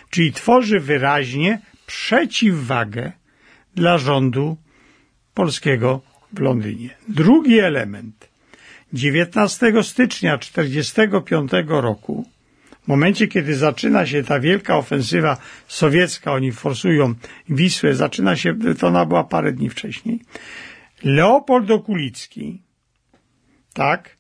Czyli 0.10 0.34
tworzy 0.34 0.80
wyraźnie 0.80 1.62
przeciwwagę 1.86 3.12
dla 3.76 3.98
rządu 3.98 4.58
polskiego 5.34 6.02
w 6.34 6.40
Londynie. 6.40 6.90
Drugi 7.08 7.60
element– 7.60 8.30
19 8.94 9.84
stycznia 9.84 10.38
1945 10.38 11.52
roku, 11.68 12.26
w 12.84 12.88
momencie 12.88 13.28
kiedy 13.28 13.56
zaczyna 13.56 14.06
się 14.06 14.24
ta 14.24 14.40
wielka 14.40 14.78
ofensywa 14.78 15.38
sowiecka, 15.68 16.34
oni 16.34 16.52
forsują 16.52 17.16
Wisłę, 17.50 17.96
zaczyna 17.96 18.36
się, 18.36 18.56
to 18.80 18.88
ona 18.88 19.06
była 19.06 19.24
parę 19.24 19.52
dni 19.52 19.70
wcześniej, 19.70 20.20
Leopold 21.04 21.72
Okulicki, 21.72 22.62
tak, 23.74 24.18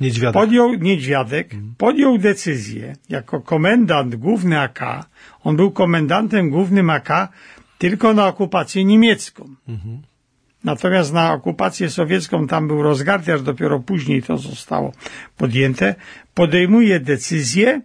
Niedźwiadek. 0.00 0.34
podjął, 0.34 0.74
Niedźwiadek, 0.74 1.54
mhm. 1.54 1.74
podjął 1.78 2.18
decyzję 2.18 2.96
jako 3.08 3.40
komendant 3.40 4.16
główny 4.16 4.60
AK, 4.60 4.80
on 5.44 5.56
był 5.56 5.70
komendantem 5.70 6.50
głównym 6.50 6.90
AK 6.90 7.28
tylko 7.78 8.14
na 8.14 8.26
okupację 8.26 8.84
niemiecką. 8.84 9.54
Mhm. 9.68 10.02
Natomiast 10.66 11.12
na 11.12 11.32
okupację 11.32 11.90
sowiecką 11.90 12.46
tam 12.46 12.68
był 12.68 12.82
rozgardiaż, 12.82 13.42
dopiero 13.42 13.80
później 13.80 14.22
to 14.22 14.38
zostało 14.38 14.92
podjęte. 15.36 15.94
Podejmuje 16.34 17.00
decyzję 17.00 17.80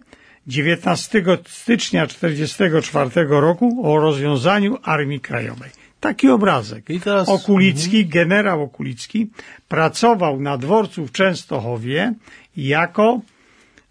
19 0.46 1.24
stycznia 1.46 2.06
1944 2.06 3.26
roku 3.28 3.80
o 3.84 4.00
rozwiązaniu 4.00 4.78
Armii 4.82 5.20
Krajowej. 5.20 5.70
Taki 6.00 6.28
obrazek. 6.28 6.90
I 6.90 7.00
teraz... 7.00 7.28
Okulicki, 7.28 7.96
mhm. 7.96 8.10
generał 8.10 8.62
Okulicki, 8.62 9.30
pracował 9.68 10.40
na 10.40 10.58
dworcu 10.58 11.06
w 11.06 11.12
Częstochowie 11.12 12.14
jako 12.56 13.20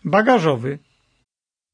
bagażowy 0.05 0.79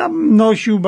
Tam 0.00 0.36
nosił 0.36 0.80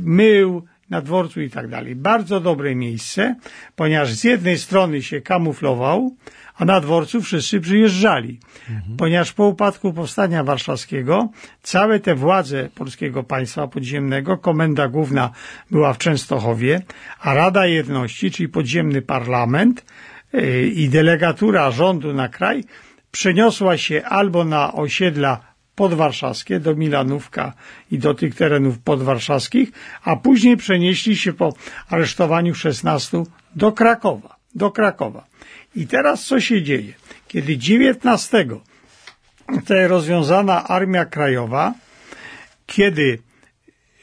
mył 0.00 0.62
na 0.90 1.00
dworcu 1.00 1.40
i 1.40 1.50
tak 1.50 1.68
dalej. 1.68 1.96
Bardzo 1.96 2.40
dobre 2.40 2.74
miejsce, 2.74 3.36
ponieważ 3.76 4.12
z 4.12 4.24
jednej 4.24 4.58
strony 4.58 5.02
się 5.02 5.20
kamuflował, 5.20 6.16
a 6.56 6.64
na 6.64 6.80
dworcu 6.80 7.22
wszyscy 7.22 7.60
przyjeżdżali. 7.60 8.40
Mhm. 8.70 8.96
Ponieważ 8.96 9.32
po 9.32 9.44
upadku 9.46 9.92
Powstania 9.92 10.44
Warszawskiego 10.44 11.28
całe 11.62 12.00
te 12.00 12.14
władze 12.14 12.68
Polskiego 12.74 13.22
Państwa 13.22 13.68
Podziemnego, 13.68 14.36
Komenda 14.38 14.88
Główna 14.88 15.30
była 15.70 15.92
w 15.92 15.98
Częstochowie, 15.98 16.82
a 17.20 17.34
Rada 17.34 17.66
Jedności, 17.66 18.30
czyli 18.30 18.48
podziemny 18.48 19.02
parlament 19.02 19.84
yy, 20.32 20.66
i 20.66 20.88
delegatura 20.88 21.70
rządu 21.70 22.12
na 22.12 22.28
kraj 22.28 22.64
przeniosła 23.10 23.76
się 23.76 24.04
albo 24.04 24.44
na 24.44 24.72
osiedla 24.72 25.47
podwarszawskie, 25.78 26.60
do 26.60 26.74
Milanówka 26.74 27.52
i 27.90 27.98
do 27.98 28.14
tych 28.14 28.34
terenów 28.34 28.78
podwarszawskich, 28.78 29.68
a 30.04 30.16
później 30.16 30.56
przenieśli 30.56 31.16
się 31.16 31.32
po 31.32 31.54
aresztowaniu 31.90 32.54
16 32.54 33.22
do 33.56 33.72
Krakowa. 33.72 34.36
Do 34.54 34.70
Krakowa. 34.70 35.26
I 35.76 35.86
teraz 35.86 36.24
co 36.24 36.40
się 36.40 36.62
dzieje? 36.62 36.92
Kiedy 37.28 37.58
19 37.58 38.46
ta 39.66 39.86
rozwiązana 39.86 40.64
Armia 40.64 41.04
Krajowa, 41.04 41.74
kiedy 42.66 43.18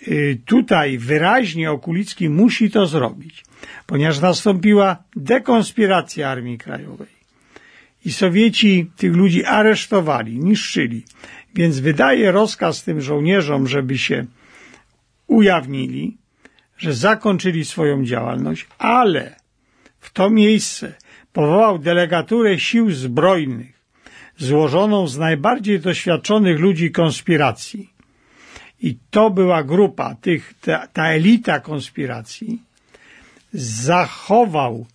y, 0.08 0.38
tutaj 0.46 0.98
wyraźnie 0.98 1.72
Okulicki 1.72 2.30
musi 2.30 2.72
to 2.72 2.88
zrobić, 2.88 3.46
ponieważ 3.86 4.20
nastąpiła 4.20 4.98
dekonspiracja 5.16 6.30
Armii 6.30 6.58
Krajowej 6.58 7.16
i 8.06 8.12
Sowieci 8.12 8.92
tych 8.98 9.14
ludzi 9.16 9.46
aresztowali, 9.46 10.40
niszczyli, 10.40 11.04
więc 11.56 11.80
wydaje 11.80 12.32
rozkaz 12.32 12.84
tym 12.84 13.02
żołnierzom, 13.02 13.68
żeby 13.68 13.98
się 13.98 14.26
ujawnili, 15.28 16.18
że 16.78 16.94
zakończyli 16.94 17.66
swoją 17.66 18.06
działalność, 18.06 18.68
ale 18.78 19.36
w 20.00 20.12
to 20.14 20.30
miejsce 20.30 20.94
powołał 21.34 21.80
delegaturę 21.80 22.60
sił 22.60 22.92
zbrojnych, 22.92 23.76
złożoną 24.38 25.08
z 25.08 25.18
najbardziej 25.18 25.80
doświadczonych 25.80 26.60
ludzi 26.60 26.92
konspiracji. 26.92 27.90
I 28.82 28.98
to 29.10 29.30
była 29.30 29.64
grupa 29.64 30.16
tych, 30.16 30.54
ta, 30.62 30.88
ta 30.88 31.08
elita 31.08 31.60
konspiracji, 31.60 32.62
zachował 33.54 34.86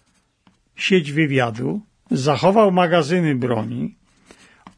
sieć 0.76 1.12
wywiadu, 1.12 1.80
zachował 2.10 2.72
magazyny 2.72 3.34
broni 3.34 3.94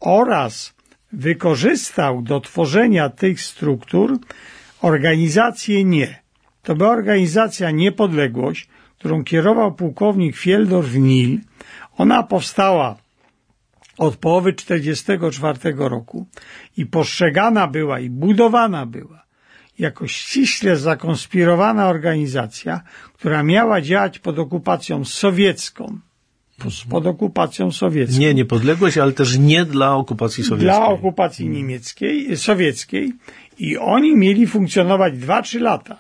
oraz 0.01 0.75
wykorzystał 1.13 2.23
do 2.23 2.41
tworzenia 2.41 3.09
tych 3.09 3.41
struktur 3.41 4.19
organizację 4.83 5.85
nie. 5.85 6.23
To 6.63 6.75
była 6.75 6.91
organizacja 6.91 7.71
Niepodległość, 7.71 8.69
którą 8.99 9.25
kierował 9.25 9.75
pułkownik 9.75 10.37
Fieldorf 10.37 10.95
Nil. 10.95 11.39
Ona 11.99 12.23
powstała 12.23 12.97
od 13.99 14.17
połowy 14.17 14.53
1944 14.53 15.89
roku 15.89 16.27
i 16.77 16.87
postrzegana 16.87 17.67
była 17.67 18.01
i 18.01 18.11
budowana 18.11 18.87
była 18.87 19.23
jako 19.79 20.07
ściśle 20.07 20.77
zakonspirowana 20.77 21.89
organizacja, 21.89 22.81
która 23.13 23.43
miała 23.43 23.81
działać 23.81 24.19
pod 24.19 24.39
okupacją 24.39 25.05
sowiecką 25.05 25.99
pod 26.91 27.07
okupacją 27.07 27.73
sowiecką. 27.73 28.21
Nie 28.21 28.35
niepodległość, 28.35 28.99
ale 28.99 29.13
też 29.13 29.39
nie 29.39 29.65
dla 29.65 29.95
okupacji 29.95 30.45
sowieckiej. 30.45 30.67
Dla 30.67 30.87
okupacji 30.87 31.49
niemieckiej, 31.49 32.37
sowieckiej 32.37 33.13
i 33.59 33.79
oni 33.79 34.17
mieli 34.17 34.47
funkcjonować 34.47 35.15
2-3 35.15 35.61
lata. 35.61 35.97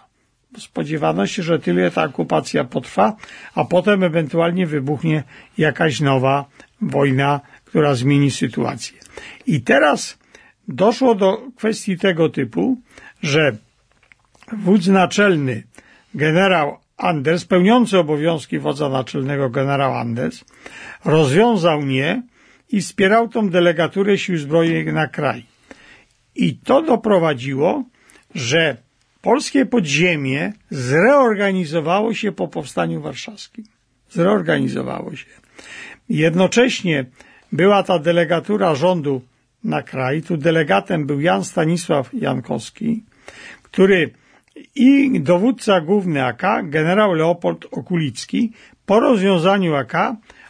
Spodziewano 0.58 1.26
się, 1.26 1.42
że 1.42 1.58
tyle 1.58 1.90
ta 1.90 2.04
okupacja 2.04 2.64
potrwa, 2.64 3.16
a 3.54 3.64
potem 3.64 4.02
ewentualnie 4.02 4.66
wybuchnie 4.66 5.24
jakaś 5.58 6.00
nowa 6.00 6.44
wojna, 6.80 7.40
która 7.64 7.94
zmieni 7.94 8.30
sytuację. 8.30 8.98
I 9.46 9.60
teraz 9.60 10.18
doszło 10.68 11.14
do 11.14 11.42
kwestii 11.56 11.98
tego 11.98 12.28
typu, 12.28 12.76
że 13.22 13.56
wódz 14.52 14.86
naczelny 14.86 15.62
generał 16.14 16.81
Anders, 16.96 17.44
pełniący 17.44 17.98
obowiązki 17.98 18.58
wodza 18.58 18.88
naczelnego 18.88 19.50
generał 19.50 19.94
Anders, 19.94 20.44
rozwiązał 21.04 21.82
nie 21.82 22.22
i 22.68 22.80
wspierał 22.80 23.28
tą 23.28 23.50
delegaturę 23.50 24.18
sił 24.18 24.38
zbrojnych 24.38 24.92
na 24.92 25.06
kraj. 25.06 25.44
I 26.34 26.56
to 26.56 26.82
doprowadziło, 26.82 27.84
że 28.34 28.76
polskie 29.22 29.66
podziemie 29.66 30.52
zreorganizowało 30.70 32.14
się 32.14 32.32
po 32.32 32.48
powstaniu 32.48 33.00
warszawskim. 33.00 33.64
Zreorganizowało 34.10 35.16
się. 35.16 35.26
Jednocześnie 36.08 37.04
była 37.52 37.82
ta 37.82 37.98
delegatura 37.98 38.74
rządu 38.74 39.22
na 39.64 39.82
kraj. 39.82 40.22
Tu 40.22 40.36
delegatem 40.36 41.06
był 41.06 41.20
Jan 41.20 41.44
Stanisław 41.44 42.14
Jankowski, 42.14 43.02
który 43.62 44.10
i 44.74 45.20
dowódca 45.20 45.80
główny 45.80 46.24
AK, 46.24 46.42
generał 46.64 47.12
Leopold 47.12 47.66
Okulicki. 47.70 48.52
Po 48.86 49.00
rozwiązaniu 49.00 49.74
AK 49.74 49.94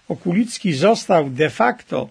Okulicki 0.08 0.72
został 0.72 1.30
de 1.30 1.50
facto 1.50 2.08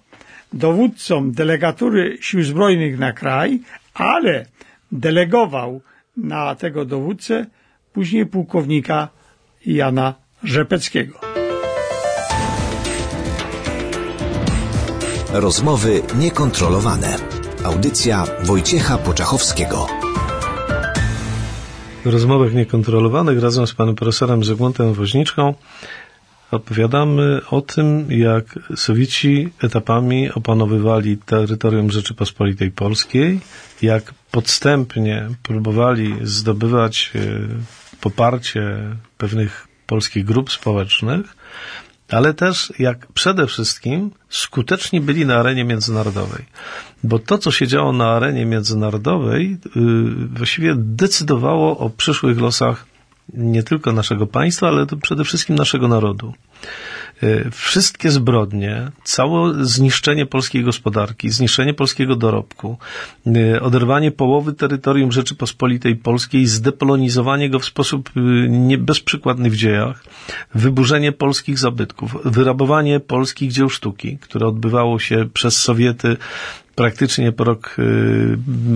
dowódcą 0.53 1.31
delegatury 1.31 2.17
sił 2.21 2.43
zbrojnych 2.43 2.99
na 2.99 3.13
kraj, 3.13 3.59
ale 3.93 4.45
delegował 4.91 5.81
na 6.17 6.55
tego 6.55 6.85
dowódcę 6.85 7.45
później 7.93 8.25
pułkownika 8.25 9.07
Jana 9.65 10.13
Rzepeckiego. 10.43 11.19
Rozmowy 15.33 16.01
niekontrolowane. 16.15 17.15
Audycja 17.63 18.25
Wojciecha 18.43 18.97
Poczachowskiego. 18.97 20.00
Rozmowach 22.05 22.53
niekontrolowanych 22.53 23.39
razem 23.39 23.67
z 23.67 23.73
panem 23.73 23.95
profesorem 23.95 24.43
Zygmuntem 24.43 24.93
Woźniczką 24.93 25.53
opowiadamy 26.51 27.41
o 27.49 27.61
tym, 27.61 28.11
jak 28.11 28.59
Sowieci 28.75 29.49
etapami 29.63 30.31
opanowywali 30.31 31.17
terytorium 31.17 31.91
Rzeczypospolitej 31.91 32.71
Polskiej, 32.71 33.39
jak 33.81 34.13
podstępnie 34.31 35.27
próbowali 35.43 36.15
zdobywać 36.21 37.11
e, 37.15 37.19
poparcie 38.01 38.77
pewnych 39.17 39.67
polskich 39.87 40.25
grup 40.25 40.51
społecznych, 40.51 41.35
ale 42.11 42.33
też 42.33 42.73
jak 42.79 43.07
przede 43.07 43.47
wszystkim 43.47 44.11
skuteczni 44.29 45.01
byli 45.01 45.25
na 45.25 45.35
arenie 45.35 45.63
międzynarodowej. 45.63 46.45
Bo 47.03 47.19
to, 47.19 47.37
co 47.37 47.51
się 47.51 47.67
działo 47.67 47.93
na 47.93 48.11
arenie 48.11 48.45
międzynarodowej, 48.45 49.57
yy, 49.75 49.81
właściwie 50.27 50.73
decydowało 50.77 51.77
o 51.77 51.89
przyszłych 51.89 52.39
losach 52.39 52.90
nie 53.33 53.63
tylko 53.63 53.91
naszego 53.91 54.27
państwa, 54.27 54.67
ale 54.67 54.85
przede 55.01 55.23
wszystkim 55.23 55.55
naszego 55.55 55.87
narodu. 55.87 56.33
E, 57.23 57.51
wszystkie 57.51 58.11
zbrodnie, 58.11 58.91
całe 59.03 59.65
zniszczenie 59.65 60.25
polskiej 60.25 60.63
gospodarki, 60.63 61.29
zniszczenie 61.29 61.73
polskiego 61.73 62.15
dorobku, 62.15 62.77
e, 63.27 63.61
oderwanie 63.61 64.11
połowy 64.11 64.53
terytorium 64.53 65.11
Rzeczypospolitej 65.11 65.95
Polskiej, 65.95 66.45
zdepolonizowanie 66.45 67.49
go 67.49 67.59
w 67.59 67.65
sposób 67.65 68.09
e, 68.71 68.77
bezprzykładny 68.77 69.49
w 69.49 69.55
dziejach, 69.55 70.03
wyburzenie 70.55 71.11
polskich 71.11 71.59
zabytków, 71.59 72.17
wyrabowanie 72.25 72.99
polskich 72.99 73.51
dzieł 73.51 73.69
sztuki, 73.69 74.17
które 74.17 74.47
odbywało 74.47 74.99
się 74.99 75.25
przez 75.33 75.57
Sowiety 75.57 76.17
praktycznie 76.75 77.31
po 77.31 77.43
rok, 77.43 77.75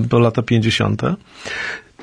po 0.10 0.20
lata 0.20 0.41
50 0.41 1.02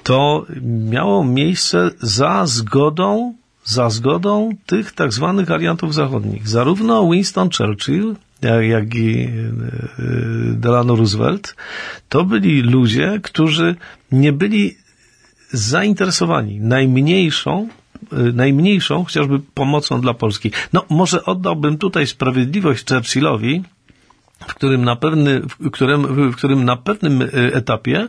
to 0.03 0.47
miało 0.63 1.25
miejsce 1.25 1.91
za 2.01 2.47
zgodą 2.47 3.35
za 3.65 3.91
zgodą 3.91 4.51
tych 4.67 4.93
tak 4.93 5.13
zwanych 5.13 5.51
aliantów 5.51 5.95
zachodnich. 5.95 6.49
Zarówno 6.49 7.11
Winston 7.11 7.49
Churchill, 7.57 8.17
jak 8.61 8.95
i 8.95 9.29
Delano 10.53 10.97
Roosevelt, 10.97 11.57
to 12.09 12.25
byli 12.25 12.63
ludzie, 12.63 13.21
którzy 13.23 13.77
nie 14.13 14.33
byli 14.33 14.77
zainteresowani 15.51 16.61
najmniejszą 16.61 17.69
najmniejszą, 18.35 19.05
chociażby 19.05 19.41
pomocą 19.55 20.01
dla 20.01 20.15
Polski. 20.15 20.51
No, 20.73 20.85
może 20.91 21.25
oddałbym 21.25 21.79
tutaj 21.79 22.07
sprawiedliwość 22.07 22.89
Churchillowi, 22.89 23.63
w 24.49 24.55
którym 24.55 24.85
na, 24.85 24.97
pewny, 24.97 25.41
w 25.41 25.71
którym, 25.71 26.31
w 26.33 26.37
którym 26.37 26.65
na 26.65 26.77
pewnym 26.77 27.29
etapie 27.33 28.09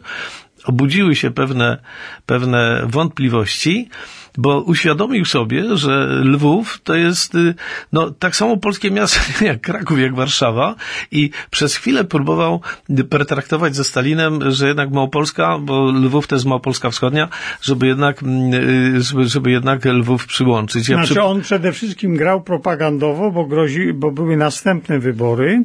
obudziły 0.66 1.16
się 1.16 1.32
pewne, 1.32 1.78
pewne 2.26 2.82
wątpliwości, 2.86 3.90
bo 4.38 4.62
uświadomił 4.62 5.26
sobie, 5.26 5.78
że 5.78 6.06
Lwów 6.24 6.82
to 6.84 6.96
jest 6.96 7.36
y, 7.36 7.56
no, 7.94 8.12
tak 8.12 8.36
samo 8.36 8.58
polskie 8.58 8.92
miasto 8.92 9.20
jak 9.46 9.62
Kraków, 9.62 10.00
jak 10.00 10.16
Warszawa 10.16 10.76
i 11.12 11.30
przez 11.50 11.76
chwilę 11.76 12.04
próbował 12.04 12.62
pretraktować 13.10 13.76
ze 13.76 13.84
Stalinem, 13.84 14.52
że 14.52 14.68
jednak 14.68 14.92
Małopolska, 14.92 15.58
bo 15.58 15.92
Lwów 15.92 16.28
to 16.28 16.36
jest 16.36 16.46
Małopolska 16.46 16.90
Wschodnia, 16.90 17.30
żeby 17.62 17.88
jednak, 17.88 18.24
mm, 18.24 18.54
y, 18.96 19.02
żeby, 19.02 19.26
żeby 19.26 19.52
jednak 19.52 19.86
Lwów 19.86 20.26
przyłączyć. 20.26 20.90
Ja 20.90 20.98
znaczy 20.98 21.14
przy... 21.14 21.24
on 21.24 21.42
przede 21.42 21.72
wszystkim 21.72 22.16
grał 22.16 22.42
propagandowo, 22.42 23.32
bo 23.32 23.46
grozi, 23.46 23.94
bo 23.94 24.12
były 24.12 24.38
następne 24.38 25.00
wybory 25.00 25.64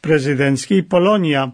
prezydenckie 0.00 0.76
i 0.76 0.82
Polonia 0.82 1.50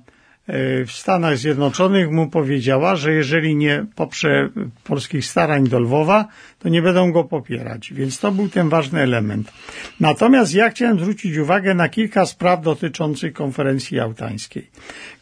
w 0.87 0.93
Stanach 0.93 1.37
Zjednoczonych 1.37 2.11
mu 2.11 2.31
powiedziała, 2.31 2.97
że 2.97 3.13
jeżeli 3.13 3.57
nie 3.57 3.87
poprze 3.95 4.49
polskich 4.85 5.25
starań 5.25 5.69
do 5.69 5.81
Lwowa, 5.81 6.29
to 6.59 6.69
nie 6.69 6.83
będą 6.83 7.13
go 7.13 7.25
popierać. 7.25 7.93
Więc 7.93 8.19
to 8.19 8.33
był 8.33 8.49
ten 8.49 8.69
ważny 8.69 9.01
element. 9.01 9.53
Natomiast 10.01 10.55
ja 10.55 10.71
chciałem 10.71 10.99
zwrócić 10.99 11.37
uwagę 11.37 11.75
na 11.75 11.89
kilka 11.89 12.27
spraw 12.27 12.63
dotyczących 12.63 13.33
konferencji 13.33 13.97
jałtańskiej. 13.97 14.71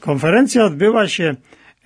Konferencja 0.00 0.64
odbyła 0.64 1.08
się 1.08 1.34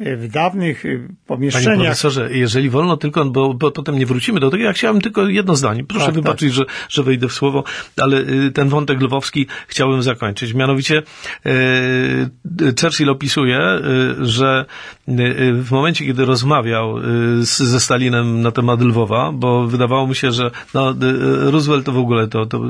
w 0.00 0.28
dawnych 0.28 0.84
y, 0.84 1.08
pomieszczeniach. 1.26 1.68
Panie 1.68 1.84
profesorze, 1.84 2.28
jeżeli 2.32 2.70
wolno 2.70 2.96
tylko, 2.96 3.24
bo, 3.24 3.54
bo 3.54 3.70
potem 3.70 3.98
nie 3.98 4.06
wrócimy 4.06 4.40
do 4.40 4.50
tego, 4.50 4.64
ja 4.64 4.72
chciałem 4.72 5.00
tylko 5.00 5.28
jedno 5.28 5.56
zdanie. 5.56 5.84
Proszę 5.84 6.06
tak, 6.06 6.14
wybaczyć, 6.14 6.48
tak. 6.48 6.56
Że, 6.56 6.64
że 6.88 7.02
wejdę 7.02 7.28
w 7.28 7.32
słowo, 7.32 7.64
ale 7.96 8.20
y, 8.20 8.50
ten 8.54 8.68
wątek 8.68 9.00
lwowski 9.00 9.46
chciałbym 9.68 10.02
zakończyć. 10.02 10.54
Mianowicie 10.54 11.02
e, 11.46 11.52
Churchill 12.80 13.10
opisuje, 13.10 13.60
że 14.20 14.64
w 15.52 15.68
momencie, 15.70 16.06
kiedy 16.06 16.24
rozmawiał 16.24 17.00
z, 17.40 17.58
ze 17.58 17.80
Stalinem 17.80 18.42
na 18.42 18.50
temat 18.50 18.80
Lwowa, 18.80 19.32
bo 19.32 19.66
wydawało 19.66 20.06
mu 20.06 20.14
się, 20.14 20.32
że 20.32 20.50
no, 20.74 20.94
Roosevelt 21.50 21.86
to 21.86 21.92
w 21.92 21.98
ogóle 21.98 22.28
to, 22.28 22.46
to 22.46 22.60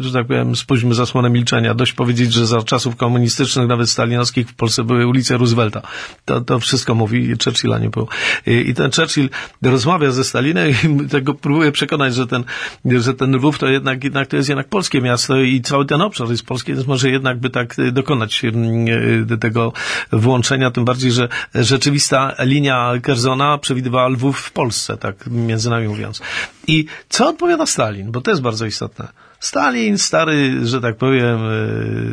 że 0.00 0.12
tak 0.12 0.26
powiem, 0.26 0.56
spójrzmy 0.56 0.94
zasłonę 0.94 1.30
milczenia. 1.30 1.74
Dość 1.74 1.92
powiedzieć, 1.92 2.32
że 2.32 2.46
za 2.46 2.62
czasów 2.62 2.96
komunistycznych, 2.96 3.68
nawet 3.68 3.90
stalinowskich 3.90 4.48
w 4.48 4.54
Polsce 4.54 4.84
były 4.84 5.06
ulice 5.06 5.36
Roosevelta. 5.36 5.82
To, 6.24 6.40
to 6.40 6.58
wszystko 6.64 6.94
mówi, 6.94 7.34
Churchilla 7.44 7.78
nie 7.78 7.90
było. 7.90 8.08
I 8.46 8.74
ten 8.74 8.90
Churchill 8.90 9.28
rozmawia 9.62 10.10
ze 10.10 10.24
Stalinem 10.24 10.68
i 10.70 11.08
tego 11.16 11.34
próbuje 11.34 11.72
przekonać, 11.72 12.14
że 12.14 12.26
ten, 12.26 12.44
że 12.84 13.14
ten 13.14 13.36
Lwów 13.36 13.58
to 13.58 13.68
jednak, 13.68 14.04
jednak 14.04 14.28
to 14.28 14.36
jest 14.36 14.48
jednak 14.48 14.68
polskie 14.68 15.00
miasto 15.00 15.40
i 15.40 15.60
cały 15.60 15.86
ten 15.86 16.00
obszar 16.02 16.30
jest 16.30 16.46
polski, 16.46 16.74
więc 16.74 16.86
może 16.86 17.10
jednak 17.10 17.38
by 17.38 17.50
tak 17.50 17.76
dokonać 17.92 18.44
mm, 18.44 18.86
e, 19.32 19.36
tego 19.36 19.72
włączenia, 20.12 20.70
tym 20.70 20.84
bardziej, 20.84 21.12
że 21.12 21.28
rzeczywista 21.54 22.34
linia 22.38 22.92
Kerzona 23.02 23.58
przewidywała 23.58 24.08
Lwów 24.08 24.38
w 24.40 24.52
Polsce, 24.52 24.96
tak 24.96 25.26
między 25.26 25.70
nami 25.70 25.88
mówiąc. 25.88 26.22
I 26.66 26.86
co 27.08 27.28
odpowiada 27.28 27.66
Stalin? 27.66 28.12
Bo 28.12 28.20
to 28.20 28.30
jest 28.30 28.42
bardzo 28.42 28.66
istotne. 28.66 29.08
Stalin, 29.40 29.98
stary, 29.98 30.66
że 30.66 30.80
tak 30.80 30.96
powiem, 30.96 31.38
e, 31.38 31.50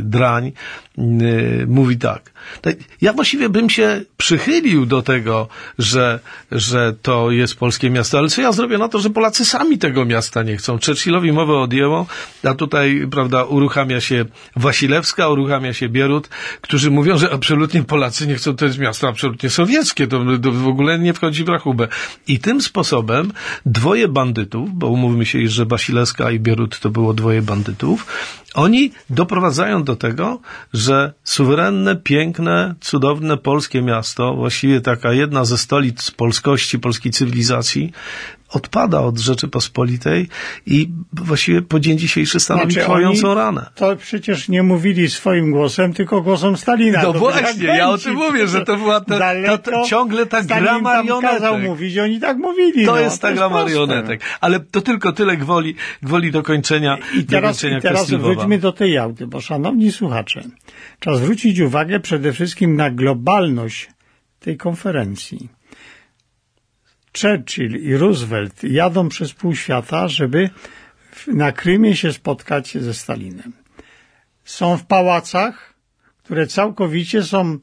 drań, 0.03 0.51
e, 0.97 1.01
mówi 1.67 1.97
tak. 1.97 2.31
Ja 3.01 3.13
właściwie 3.13 3.49
bym 3.49 3.69
się 3.69 4.01
przychylił 4.41 4.85
do 4.85 5.01
tego, 5.01 5.47
że, 5.79 6.19
że 6.51 6.93
to 7.01 7.31
jest 7.31 7.55
polskie 7.55 7.89
miasto, 7.89 8.17
ale 8.17 8.29
co 8.29 8.41
ja 8.41 8.51
zrobię 8.51 8.77
na 8.77 8.87
to, 8.87 8.99
że 8.99 9.09
Polacy 9.09 9.45
sami 9.45 9.77
tego 9.77 10.05
miasta 10.05 10.43
nie 10.43 10.57
chcą? 10.57 10.77
Churchillowi 10.85 11.31
mowę 11.31 11.53
odjęło, 11.53 12.05
a 12.43 12.53
tutaj, 12.53 13.07
prawda, 13.11 13.43
uruchamia 13.43 14.01
się 14.01 14.25
Wasilewska, 14.55 15.29
uruchamia 15.29 15.73
się 15.73 15.89
Bierut, 15.89 16.29
którzy 16.61 16.91
mówią, 16.91 17.17
że 17.17 17.33
absolutnie 17.33 17.83
Polacy 17.83 18.27
nie 18.27 18.35
chcą, 18.35 18.55
to 18.55 18.65
jest 18.65 18.79
miasto 18.79 19.07
absolutnie 19.07 19.49
sowieckie, 19.49 20.07
to, 20.07 20.19
w 20.51 20.67
ogóle 20.67 20.99
nie 20.99 21.13
wchodzi 21.13 21.43
w 21.43 21.49
rachubę. 21.49 21.87
I 22.27 22.39
tym 22.39 22.61
sposobem 22.61 23.33
dwoje 23.65 24.07
bandytów, 24.07 24.73
bo 24.73 24.87
umówmy 24.87 25.25
się, 25.25 25.47
że 25.47 25.65
Wasilewska 25.65 26.31
i 26.31 26.39
Bierut 26.39 26.79
to 26.79 26.89
było 26.89 27.13
dwoje 27.13 27.41
bandytów, 27.41 28.05
oni 28.53 28.91
doprowadzają 29.09 29.83
do 29.83 29.95
tego, 29.95 30.39
że 30.73 31.13
suwerenne, 31.23 31.95
piękne, 31.95 32.75
cudowne 32.81 33.37
polskie 33.37 33.81
miasto, 33.81 34.35
właściwie 34.35 34.81
taka 34.81 35.13
jedna 35.13 35.45
ze 35.45 35.57
stolic 35.57 36.11
polskości, 36.11 36.79
polskiej 36.79 37.11
cywilizacji, 37.11 37.91
odpada 38.51 39.01
od 39.01 39.17
Rzeczypospolitej 39.17 40.27
i 40.65 40.89
właściwie 41.13 41.61
po 41.61 41.79
dzień 41.79 41.97
dzisiejszy 41.97 42.39
stanowi 42.39 42.73
znaczy, 42.73 42.87
trwającą 42.87 43.33
ranę. 43.33 43.69
To 43.75 43.95
przecież 43.95 44.49
nie 44.49 44.63
mówili 44.63 45.09
swoim 45.09 45.51
głosem, 45.51 45.93
tylko 45.93 46.21
głosem 46.21 46.57
Stalina. 46.57 47.01
No 47.03 47.13
właśnie, 47.13 47.67
ja 47.67 47.89
o 47.89 47.97
tym 47.97 48.15
mówię, 48.15 48.47
że 48.47 48.65
to 48.65 48.77
była 48.77 49.01
ta, 49.01 49.19
ta, 49.45 49.57
ta, 49.57 49.83
ciągle 49.83 50.25
ta 50.25 50.43
Stalin 50.43 50.63
gra 50.63 50.79
marionetek. 50.79 51.31
kazał 51.31 51.59
mówić, 51.59 51.97
oni 51.97 52.19
tak 52.19 52.37
mówili. 52.37 52.85
To 52.85 52.91
no, 52.91 52.99
jest 52.99 53.21
ta 53.21 53.27
to 53.27 53.35
gra 53.35 53.45
jest 53.45 53.53
marionetek. 53.53 54.21
Ale 54.41 54.59
to 54.59 54.81
tylko 54.81 55.11
tyle 55.11 55.37
gwoli, 55.37 55.75
gwoli 56.03 56.31
dokończenia 56.31 56.97
I 57.17 57.23
teraz, 57.23 57.63
i 57.63 57.81
teraz 57.81 58.11
wróćmy 58.11 58.59
do 58.59 58.71
tej 58.71 58.93
jałty, 58.93 59.27
bo 59.27 59.41
szanowni 59.41 59.91
słuchacze, 59.91 60.43
czas 60.99 61.17
zwrócić 61.17 61.59
uwagę 61.59 61.99
przede 61.99 62.33
wszystkim 62.33 62.75
na 62.75 62.91
globalność 62.91 63.89
tej 64.39 64.57
konferencji 64.57 65.60
Churchill 67.13 67.75
i 67.75 67.97
Roosevelt 67.97 68.63
jadą 68.63 69.09
przez 69.09 69.33
pół 69.33 69.55
świata, 69.55 70.07
żeby 70.07 70.49
na 71.27 71.51
Krymie 71.51 71.95
się 71.95 72.13
spotkać 72.13 72.77
ze 72.77 72.93
Stalinem. 72.93 73.53
Są 74.43 74.77
w 74.77 74.85
pałacach, 74.85 75.73
które 76.23 76.47
całkowicie 76.47 77.23
są 77.23 77.57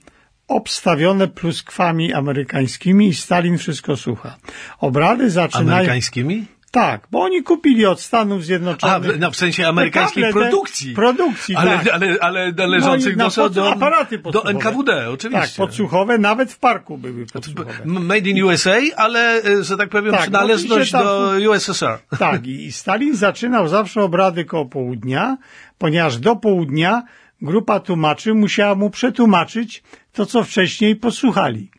obstawione 0.49 1.29
pluskwami 1.29 2.13
amerykańskimi 2.13 3.09
i 3.09 3.15
Stalin 3.15 3.59
wszystko 3.59 3.97
słucha. 3.97 4.37
Obrady 4.79 5.31
zaczynają... 5.31 5.77
Amerykańskimi? 5.77 6.47
Tak, 6.71 7.09
bo 7.11 7.23
oni 7.23 7.43
kupili 7.43 7.87
od 7.87 8.01
Stanów 8.01 8.45
Zjednoczonych. 8.45 9.15
A, 9.15 9.19
no, 9.19 9.31
w 9.31 9.37
sensie 9.37 9.69
amerykańskiej 9.69 10.33
produkcji. 10.33 10.95
Produkcji, 10.95 11.57
ale, 11.57 11.79
tak. 11.79 11.89
Ale, 11.89 12.17
ale 12.21 12.53
należących 12.53 13.17
no, 13.17 13.31
do, 13.31 13.51
do, 13.51 13.73
aparaty 13.73 14.19
do 14.19 14.45
NKWD, 14.45 15.11
oczywiście. 15.11 15.47
Tak, 15.47 15.57
podsłuchowe, 15.57 16.19
nawet 16.19 16.53
w 16.53 16.59
parku 16.59 16.99
były 16.99 17.27
podsłuchowe. 17.27 17.85
Made 17.85 18.29
in 18.29 18.45
USA, 18.45 18.77
ale, 18.97 19.43
e, 19.45 19.65
że 19.65 19.77
tak 19.77 19.89
powiem, 19.89 20.13
tak, 20.13 20.21
przynależność 20.21 20.91
tam, 20.91 21.05
do 21.05 21.33
USSR. 21.51 21.99
Tak, 22.19 22.47
i 22.47 22.73
Stalin 22.73 23.17
zaczynał 23.17 23.69
zawsze 23.69 24.03
obrady 24.03 24.45
koło 24.45 24.67
południa, 24.67 25.37
ponieważ 25.79 26.19
do 26.19 26.37
południa 26.37 27.03
grupa 27.43 27.81
tłumaczy 27.81 28.35
musiała 28.35 28.75
mu 28.75 28.91
przetłumaczyć 28.91 29.83
to, 30.13 30.27
co 30.27 30.45
wcześniej 30.45 30.97
posłuchali. 30.97 31.71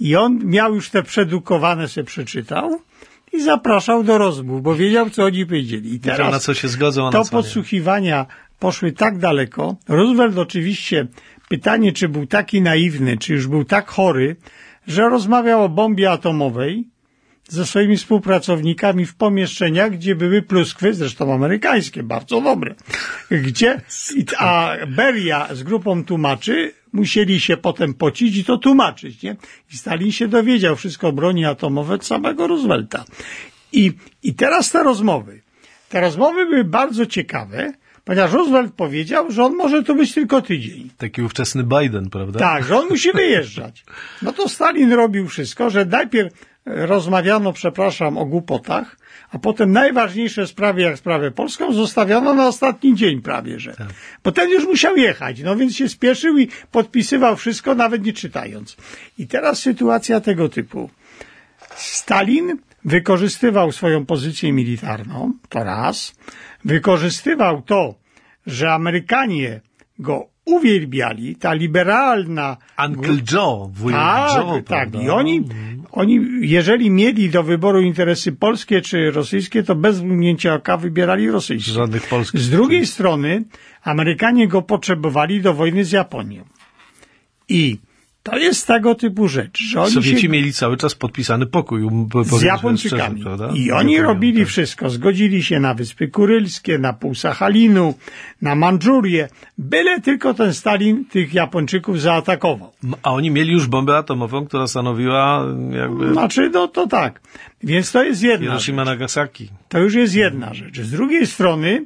I 0.00 0.16
on 0.16 0.38
miał 0.44 0.74
już 0.74 0.90
te 0.90 1.02
przedukowane, 1.02 1.88
se 1.88 2.04
przeczytał, 2.04 2.80
i 3.32 3.42
zapraszał 3.42 4.04
do 4.04 4.18
rozmów, 4.18 4.62
bo 4.62 4.74
wiedział, 4.74 5.10
co 5.10 5.24
oni 5.24 5.46
powiedzieli. 5.46 5.94
I 5.94 6.00
teraz 6.00 6.32
na 6.32 6.38
co 6.38 6.54
się 6.54 6.68
zgodzą, 6.68 7.10
to 7.10 7.24
podsłuchiwania 7.30 8.26
poszły 8.58 8.92
tak 8.92 9.18
daleko. 9.18 9.76
Roosevelt 9.88 10.38
oczywiście, 10.38 11.06
pytanie, 11.48 11.92
czy 11.92 12.08
był 12.08 12.26
taki 12.26 12.62
naiwny, 12.62 13.18
czy 13.18 13.32
już 13.32 13.46
był 13.46 13.64
tak 13.64 13.88
chory, 13.88 14.36
że 14.86 15.08
rozmawiał 15.08 15.64
o 15.64 15.68
bombie 15.68 16.06
atomowej 16.06 16.88
ze 17.48 17.66
swoimi 17.66 17.96
współpracownikami 17.96 19.06
w 19.06 19.14
pomieszczeniach, 19.14 19.90
gdzie 19.90 20.14
były 20.14 20.42
pluskwy, 20.42 20.94
zresztą 20.94 21.34
amerykańskie, 21.34 22.02
bardzo 22.02 22.40
dobre, 22.40 22.74
gdzie, 23.30 23.80
a 24.38 24.76
Beria 24.88 25.48
z 25.54 25.62
grupą 25.62 26.04
tłumaczy 26.04 26.72
musieli 26.92 27.40
się 27.40 27.56
potem 27.56 27.94
pocić 27.94 28.36
i 28.36 28.44
to 28.44 28.58
tłumaczyć, 28.58 29.22
nie? 29.22 29.36
I 29.72 29.76
Stalin 29.76 30.12
się 30.12 30.28
dowiedział 30.28 30.76
wszystko 30.76 31.08
o 31.08 31.12
broni 31.12 31.44
atomowej 31.44 31.94
od 31.94 32.06
samego 32.06 32.46
Roosevelta. 32.46 33.04
I, 33.72 33.92
I 34.22 34.34
teraz 34.34 34.70
te 34.70 34.82
rozmowy. 34.82 35.42
Te 35.88 36.00
rozmowy 36.00 36.46
były 36.46 36.64
bardzo 36.64 37.06
ciekawe, 37.06 37.72
ponieważ 38.04 38.32
Roosevelt 38.32 38.74
powiedział, 38.74 39.30
że 39.30 39.44
on 39.44 39.56
może 39.56 39.82
tu 39.82 39.94
być 39.94 40.14
tylko 40.14 40.42
tydzień. 40.42 40.90
Taki 40.98 41.22
ówczesny 41.22 41.64
Biden, 41.64 42.10
prawda? 42.10 42.38
Tak, 42.38 42.64
że 42.64 42.78
on 42.78 42.88
musi 42.88 43.12
wyjeżdżać. 43.12 43.84
No 44.22 44.32
to 44.32 44.48
Stalin 44.48 44.92
robił 44.92 45.28
wszystko, 45.28 45.70
że 45.70 45.84
najpierw 45.84 46.32
rozmawiano, 46.66 47.52
przepraszam, 47.52 48.18
o 48.18 48.24
głupotach, 48.24 48.96
a 49.30 49.38
potem 49.38 49.72
najważniejsze 49.72 50.46
sprawy, 50.46 50.80
jak 50.80 50.98
sprawę 50.98 51.30
polską, 51.30 51.72
zostawiono 51.72 52.34
na 52.34 52.46
ostatni 52.46 52.94
dzień 52.94 53.22
prawie, 53.22 53.60
że. 53.60 53.72
Tak. 53.72 53.88
Bo 54.24 54.32
ten 54.32 54.50
już 54.50 54.64
musiał 54.64 54.96
jechać, 54.96 55.40
no 55.40 55.56
więc 55.56 55.76
się 55.76 55.88
spieszył 55.88 56.38
i 56.38 56.48
podpisywał 56.70 57.36
wszystko, 57.36 57.74
nawet 57.74 58.04
nie 58.04 58.12
czytając. 58.12 58.76
I 59.18 59.26
teraz 59.26 59.58
sytuacja 59.58 60.20
tego 60.20 60.48
typu. 60.48 60.90
Stalin 61.76 62.58
wykorzystywał 62.84 63.72
swoją 63.72 64.06
pozycję 64.06 64.52
militarną, 64.52 65.32
to 65.48 65.64
raz. 65.64 66.14
Wykorzystywał 66.64 67.62
to, 67.62 67.94
że 68.46 68.72
Amerykanie 68.72 69.60
go 69.98 70.31
uwielbiali, 70.44 71.36
ta 71.36 71.52
liberalna... 71.52 72.56
Uncle 72.86 73.16
Joe, 73.32 73.70
wujek 73.72 73.98
tak, 73.98 74.30
Joe. 74.36 74.62
Tak, 74.62 74.94
i 74.94 75.10
oni, 75.10 75.44
oni, 75.92 76.20
jeżeli 76.40 76.90
mieli 76.90 77.30
do 77.30 77.42
wyboru 77.42 77.80
interesy 77.80 78.32
polskie 78.32 78.80
czy 78.80 79.10
rosyjskie, 79.10 79.62
to 79.62 79.74
bez 79.74 80.02
mgnięcia 80.02 80.54
oka 80.54 80.76
wybierali 80.76 81.30
rosyjskie. 81.30 81.72
Żadnych 81.72 82.08
polskich. 82.08 82.40
Z 82.40 82.50
drugiej 82.50 82.86
strony 82.86 83.44
Amerykanie 83.82 84.48
go 84.48 84.62
potrzebowali 84.62 85.40
do 85.40 85.54
wojny 85.54 85.84
z 85.84 85.92
Japonią. 85.92 86.44
I 87.48 87.78
to 88.22 88.38
jest 88.38 88.66
tego 88.66 88.94
typu 88.94 89.28
rzecz, 89.28 89.58
że 89.58 89.80
oni 89.80 89.92
Sowieci 89.92 90.20
się 90.20 90.28
mieli 90.28 90.52
cały 90.52 90.76
czas 90.76 90.94
podpisany 90.94 91.46
pokój. 91.46 91.88
z 92.22 92.42
Japończykami. 92.42 93.20
Szczerze? 93.20 93.48
I 93.54 93.72
oni 93.72 94.00
robili 94.00 94.38
tak. 94.38 94.48
wszystko. 94.48 94.90
Zgodzili 94.90 95.42
się 95.42 95.60
na 95.60 95.74
Wyspy 95.74 96.08
Kurylskie, 96.08 96.78
na 96.78 96.92
pół 96.92 97.14
Sachalinu, 97.14 97.94
na 98.42 98.54
Mandżurię. 98.54 99.28
Byle 99.58 100.00
tylko 100.00 100.34
ten 100.34 100.54
Stalin 100.54 101.04
tych 101.04 101.34
Japończyków 101.34 102.00
zaatakował. 102.00 102.72
A 103.02 103.12
oni 103.12 103.30
mieli 103.30 103.52
już 103.52 103.66
bombę 103.66 103.96
atomową, 103.96 104.46
która 104.46 104.66
stanowiła 104.66 105.46
jakby 105.70 106.12
Znaczy, 106.12 106.50
no 106.50 106.68
to 106.68 106.86
tak. 106.86 107.20
Więc 107.62 107.92
to 107.92 108.02
jest 108.02 108.22
jedna 108.22 108.38
rzecz. 108.38 108.50
Hiroshima 108.50 108.84
Nagasaki. 108.84 109.48
To 109.68 109.78
już 109.78 109.94
jest 109.94 110.14
jedna 110.14 110.54
rzecz. 110.54 110.80
Z 110.80 110.90
drugiej 110.90 111.26
strony, 111.26 111.84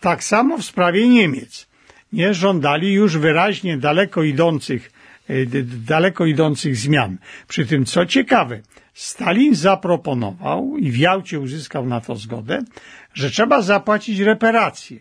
tak 0.00 0.24
samo 0.24 0.58
w 0.58 0.64
sprawie 0.64 1.08
Niemiec. 1.08 1.66
Nie 2.12 2.34
żądali 2.34 2.92
już 2.92 3.18
wyraźnie 3.18 3.78
daleko 3.78 4.22
idących, 4.22 4.92
daleko 5.86 6.26
idących 6.26 6.76
zmian. 6.76 7.16
Przy 7.48 7.66
tym, 7.66 7.84
co 7.84 8.06
ciekawe, 8.06 8.60
Stalin 8.94 9.54
zaproponował 9.54 10.76
i 10.78 10.90
w 10.90 10.96
Jałcie 10.96 11.40
uzyskał 11.40 11.86
na 11.86 12.00
to 12.00 12.16
zgodę, 12.16 12.62
że 13.14 13.30
trzeba 13.30 13.62
zapłacić 13.62 14.18
reparacje. 14.18 14.98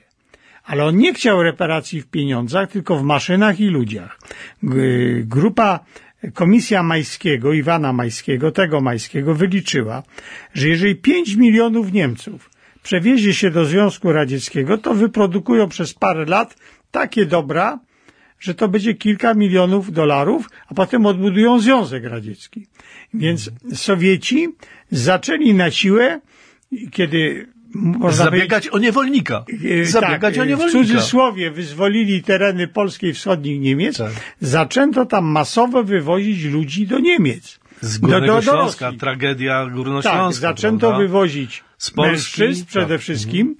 Ale 0.64 0.86
on 0.86 0.98
nie 0.98 1.14
chciał 1.14 1.44
reparacji 1.44 2.02
w 2.02 2.08
pieniądzach, 2.08 2.72
tylko 2.72 2.98
w 2.98 3.04
maszynach 3.04 3.60
i 3.60 3.66
ludziach. 3.68 4.20
Grupa 5.24 5.80
Komisja 6.34 6.84
Majskiego, 6.84 7.54
Iwana 7.54 7.94
Majskiego, 7.94 8.52
tego 8.52 8.82
Majskiego 8.82 9.36
wyliczyła, 9.36 10.04
że 10.54 10.68
jeżeli 10.68 10.96
5 10.96 11.36
milionów 11.36 11.92
Niemców 11.92 12.50
przewiezie 12.84 13.34
się 13.34 13.52
do 13.52 13.66
Związku 13.66 14.12
Radzieckiego, 14.12 14.78
to 14.78 14.94
wyprodukują 14.94 15.70
przez 15.70 15.94
parę 15.94 16.26
lat 16.26 16.56
takie 16.92 17.26
dobra, 17.26 17.80
że 18.44 18.54
to 18.54 18.68
będzie 18.68 18.94
kilka 18.94 19.34
milionów 19.34 19.92
dolarów, 19.92 20.50
a 20.68 20.74
potem 20.74 21.06
odbudują 21.06 21.60
Związek 21.60 22.04
Radziecki. 22.04 22.68
Więc 23.14 23.52
Sowieci 23.74 24.48
zaczęli 24.92 25.54
na 25.54 25.72
siłę, 25.72 26.22
kiedy 26.92 27.48
można 27.74 28.26
Zabiegać 28.26 28.68
o 28.68 28.78
niewolnika. 28.78 29.46
E, 29.82 29.86
Zabiegać 29.86 30.36
tak, 30.36 30.42
o 30.42 30.44
e, 30.44 30.46
W 30.46 30.50
niewolnika. 30.50 30.80
cudzysłowie 30.80 31.52
wyzwolili 31.52 32.24
tereny 32.24 32.68
polskie 32.68 33.10
i 33.10 33.14
wschodnich 33.14 33.62
Niemiec. 33.62 33.98
Tak. 33.98 34.12
Zaczęto 34.42 35.06
tam 35.06 35.26
masowo 35.26 35.84
wywozić 35.84 36.44
ludzi 36.44 36.88
do 36.88 37.00
Niemiec. 37.00 37.60
Z 37.82 37.98
Górnego 37.98 38.26
do, 38.28 38.36
do, 38.36 38.42
Śląska, 38.42 38.92
tragedia 39.00 39.64
Tak, 39.66 39.74
górnośląska. 39.74 40.42
zaczęto 40.42 40.88
prawda? 40.88 40.98
wywozić 41.00 41.64
Z 41.78 41.92
Polski, 41.92 42.42
mężczyzn 42.42 42.66
przede 42.66 42.96
tak. 42.96 43.02
wszystkim 43.02 43.56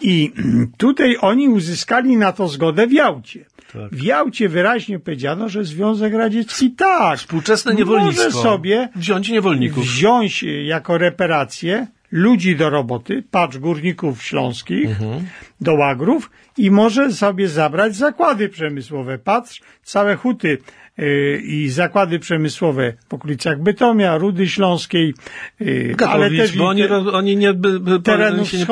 i 0.00 0.32
tutaj 0.84 1.16
oni 1.20 1.48
uzyskali 1.48 2.16
na 2.16 2.32
to 2.32 2.48
zgodę 2.48 2.86
w 2.86 2.92
Jałcie. 2.92 3.44
Tak. 3.72 3.90
W 3.92 4.02
Jałcie 4.02 4.48
wyraźnie 4.48 4.98
powiedziano, 4.98 5.48
że 5.48 5.64
Związek 5.64 6.14
Radziecki 6.14 6.70
tak, 6.70 7.18
Współczesne 7.18 7.74
niewolnictwo. 7.74 8.24
może 8.24 8.36
sobie 8.42 8.88
Wziąć 8.96 9.28
niewolników. 9.28 9.84
wziąć 9.84 10.44
e, 10.44 10.46
jako 10.64 10.98
reparację 10.98 11.86
ludzi 12.16 12.56
do 12.56 12.70
roboty, 12.70 13.22
patrz 13.30 13.58
górników 13.58 14.22
śląskich, 14.22 14.86
Mhm. 14.90 15.26
do 15.60 15.74
łagrów 15.74 16.30
i 16.58 16.70
może 16.70 17.12
sobie 17.12 17.48
zabrać 17.48 17.96
zakłady 17.96 18.48
przemysłowe. 18.48 19.18
Patrz, 19.18 19.60
całe 19.82 20.16
huty 20.16 20.58
y, 20.98 21.42
i 21.44 21.68
zakłady 21.68 22.18
przemysłowe 22.18 22.92
w 23.08 23.14
okolicach 23.14 23.62
Bytomia, 23.62 24.18
Rudy 24.18 24.48
Śląskiej, 24.48 25.14
y, 25.60 25.94
ale 26.08 26.30
też 26.30 26.56
bo 26.58 26.66
oni, 26.68 26.82
te- 26.82 27.12
oni 27.12 27.36
nie, 27.36 27.54
by, 27.54 27.80
by, 27.80 28.00
terenów 28.00 28.48
się 28.48 28.58
nie 28.58 28.66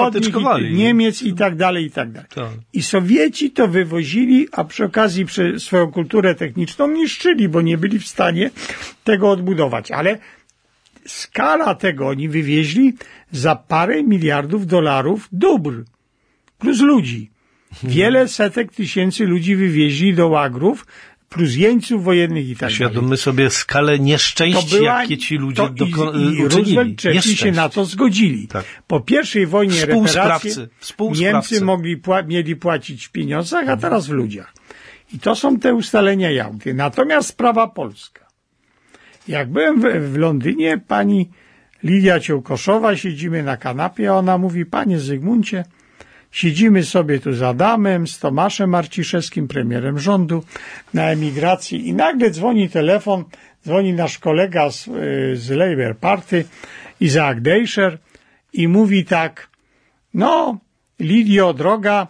Niemiec 0.74 1.22
i 1.22 1.34
tak 1.34 1.56
dalej, 1.56 1.84
i 1.84 1.90
tak 1.90 2.12
dalej. 2.12 2.28
Tak. 2.34 2.48
I 2.72 2.82
Sowieci 2.82 3.50
to 3.50 3.68
wywozili, 3.68 4.48
a 4.52 4.64
przy 4.64 4.84
okazji 4.84 5.24
przy 5.24 5.60
swoją 5.60 5.92
kulturę 5.92 6.34
techniczną 6.34 6.88
niszczyli, 6.88 7.48
bo 7.48 7.60
nie 7.62 7.78
byli 7.78 7.98
w 7.98 8.06
stanie 8.06 8.50
tego 9.04 9.30
odbudować. 9.30 9.90
Ale 9.90 10.18
skala 11.06 11.74
tego 11.74 12.08
oni 12.08 12.28
wywieźli 12.28 12.94
za 13.32 13.56
parę 13.56 14.02
miliardów 14.02 14.66
dolarów 14.66 15.28
dóbr 15.32 15.84
plus 16.58 16.80
ludzi. 16.80 17.30
Wiele 17.82 18.28
setek 18.28 18.72
tysięcy 18.72 19.26
ludzi 19.26 19.56
wywieźli 19.56 20.14
do 20.14 20.28
łagrów 20.28 20.86
plus 21.28 21.54
jeńców 21.56 22.04
wojennych 22.04 22.48
i 22.48 22.52
tak 22.52 22.60
dalej. 22.60 22.74
Świadomy 22.74 23.16
sobie 23.16 23.50
skalę 23.50 23.98
nieszczęść, 23.98 24.72
jakie 24.72 25.18
ci 25.18 25.36
ludzie 25.36 25.56
to 25.62 25.68
doko- 25.68 26.16
i, 26.16 26.38
i 26.38 26.44
uczynili. 26.44 26.76
Roosevelt 26.76 26.98
Czesi 26.98 27.36
się 27.36 27.52
na 27.52 27.68
to 27.68 27.84
zgodzili. 27.84 28.48
Tak. 28.48 28.64
Po 28.86 29.00
pierwszej 29.00 29.46
wojnie 29.46 29.86
reparacje. 29.86 30.68
Niemcy 31.16 31.64
mogli 31.64 31.98
pła- 31.98 32.26
mieli 32.26 32.56
płacić 32.56 33.06
w 33.06 33.10
pieniądzach, 33.10 33.68
a 33.68 33.76
teraz 33.76 34.06
w 34.06 34.10
ludziach. 34.10 34.54
I 35.14 35.18
to 35.18 35.34
są 35.36 35.58
te 35.58 35.74
ustalenia 35.74 36.30
Jałty. 36.30 36.74
Natomiast 36.74 37.28
sprawa 37.28 37.66
polska. 37.68 38.23
Jak 39.28 39.48
byłem 39.48 39.80
w, 39.80 40.10
w 40.12 40.16
Londynie, 40.16 40.78
pani 40.78 41.30
Lidia 41.82 42.20
Ciołkoszowa, 42.20 42.96
siedzimy 42.96 43.42
na 43.42 43.56
kanapie, 43.56 44.10
a 44.10 44.14
ona 44.14 44.38
mówi, 44.38 44.66
panie 44.66 44.98
Zygmuncie, 44.98 45.64
siedzimy 46.30 46.84
sobie 46.84 47.20
tu 47.20 47.32
z 47.32 47.42
Adamem, 47.42 48.06
z 48.06 48.18
Tomaszem 48.18 48.70
Marciszewskim, 48.70 49.48
premierem 49.48 49.98
rządu, 49.98 50.44
na 50.94 51.10
emigracji 51.10 51.88
i 51.88 51.94
nagle 51.94 52.30
dzwoni 52.30 52.70
telefon, 52.70 53.24
dzwoni 53.64 53.92
nasz 53.92 54.18
kolega 54.18 54.70
z, 54.70 54.88
y, 54.88 55.36
z 55.36 55.50
Labour 55.50 55.96
Party, 55.96 56.44
Isaac 57.00 57.40
Deischer 57.40 57.98
i 58.52 58.68
mówi 58.68 59.04
tak, 59.04 59.48
no, 60.14 60.58
Lidio, 61.00 61.54
droga, 61.54 62.06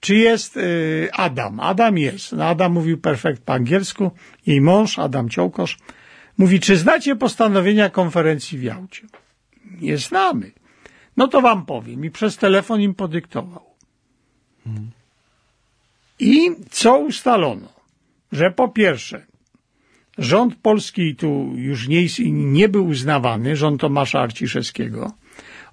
czy 0.00 0.14
jest 0.14 0.56
y, 0.56 1.08
Adam? 1.12 1.60
Adam 1.60 1.98
jest. 1.98 2.32
No, 2.32 2.44
Adam 2.44 2.72
mówił 2.72 2.98
perfekt 2.98 3.42
po 3.42 3.52
angielsku. 3.52 4.10
Jej 4.46 4.60
mąż, 4.60 4.98
Adam 4.98 5.28
Ciołkosz, 5.28 5.78
mówi, 6.38 6.60
czy 6.60 6.76
znacie 6.76 7.16
postanowienia 7.16 7.90
konferencji 7.90 8.58
w 8.58 8.62
Jałcie? 8.62 9.06
Nie 9.80 9.98
znamy. 9.98 10.52
No 11.16 11.28
to 11.28 11.40
wam 11.40 11.66
powiem. 11.66 12.04
I 12.04 12.10
przez 12.10 12.36
telefon 12.36 12.80
im 12.80 12.94
podyktował. 12.94 13.64
I 16.18 16.50
co 16.70 16.98
ustalono? 16.98 17.68
Że 18.32 18.50
po 18.50 18.68
pierwsze, 18.68 19.26
rząd 20.18 20.54
polski 20.54 21.16
tu 21.16 21.52
już 21.56 21.88
nie, 21.88 22.06
nie 22.32 22.68
był 22.68 22.86
uznawany, 22.86 23.56
rząd 23.56 23.80
Tomasza 23.80 24.20
Arciszewskiego, 24.20 25.12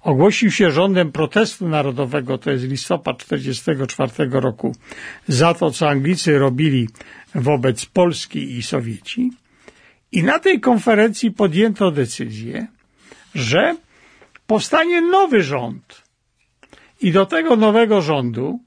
ogłosił 0.02 0.50
się 0.50 0.70
rządem 0.70 1.12
protestu 1.12 1.68
narodowego, 1.68 2.38
to 2.38 2.50
jest 2.50 2.64
listopad 2.64 3.24
1944 3.24 4.40
roku, 4.40 4.74
za 5.28 5.54
to, 5.54 5.70
co 5.70 5.88
Anglicy 5.88 6.38
robili 6.38 6.88
wobec 7.34 7.86
Polski 7.86 8.56
i 8.56 8.62
Sowieci. 8.62 9.30
I 10.12 10.22
na 10.22 10.38
tej 10.38 10.60
konferencji 10.60 11.30
podjęto 11.30 11.90
decyzję, 11.90 12.66
że 13.34 13.76
powstanie 14.46 15.00
nowy 15.00 15.42
rząd. 15.42 16.02
I 17.00 17.12
do 17.12 17.26
tego 17.26 17.56
nowego 17.56 18.02
rządu 18.02 18.60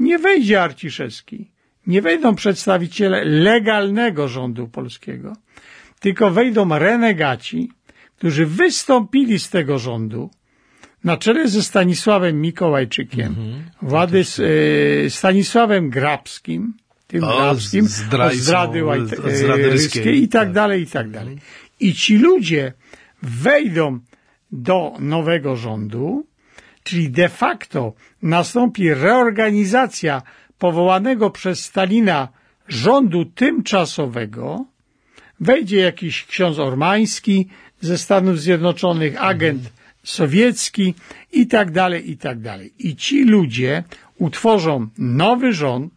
nie 0.00 0.18
wejdzie 0.18 0.62
Arciszewski, 0.62 1.50
nie 1.86 2.02
wejdą 2.02 2.34
przedstawiciele 2.34 3.24
legalnego 3.24 4.28
rządu 4.28 4.68
polskiego, 4.68 5.32
tylko 6.00 6.30
wejdą 6.30 6.78
renegaci, 6.78 7.70
którzy 8.16 8.46
wystąpili 8.46 9.38
z 9.38 9.50
tego 9.50 9.78
rządu 9.78 10.30
na 11.04 11.16
czele 11.16 11.48
ze 11.48 11.62
Stanisławem 11.62 12.40
Mikołajczykiem, 12.40 13.34
Władys, 13.82 14.40
e, 14.40 15.10
Stanisławem 15.10 15.90
Grabskim, 15.90 16.74
tym 17.10 17.24
O, 17.24 17.36
Grabskim, 17.36 17.84
z- 17.88 17.90
zdrajcą, 17.90 18.36
od 18.36 18.42
zdrady, 18.44 18.80
z- 18.80 18.82
Łajt- 18.82 19.26
od 19.26 19.32
zdrady 19.32 19.70
ryskiej. 19.70 20.22
i 20.22 20.28
tak 20.28 20.48
Tak. 20.48 20.52
dalej, 20.52 20.82
i 20.82 20.86
tak 20.86 21.10
dalej. 21.10 21.36
I 21.80 21.94
ci 21.94 22.14
ludzie 22.18 22.72
wejdą 23.22 23.86
do 24.52 24.76
nowego 25.14 25.56
rządu, 25.56 26.26
czyli 26.82 27.10
de 27.10 27.28
facto 27.28 27.80
nastąpi 28.22 28.94
reorganizacja 28.94 30.22
powołanego 30.58 31.30
przez 31.30 31.56
Stalina 31.64 32.28
rządu 32.68 33.24
tymczasowego, 33.24 34.64
wejdzie 35.40 35.78
jakiś 35.80 36.24
ksiądz 36.24 36.58
Ormański 36.58 37.48
ze 37.80 37.98
Stanów 37.98 38.40
Zjednoczonych, 38.40 39.22
agent 39.22 39.62
sowiecki 40.04 40.94
i 41.32 41.46
tak 41.46 41.70
dalej, 41.70 42.10
i 42.10 42.16
tak 42.16 42.40
dalej. 42.40 42.72
I 42.78 42.96
ci 42.96 43.24
ludzie 43.24 43.84
utworzą 44.18 44.88
nowy 44.98 45.52
rząd, 45.52 45.92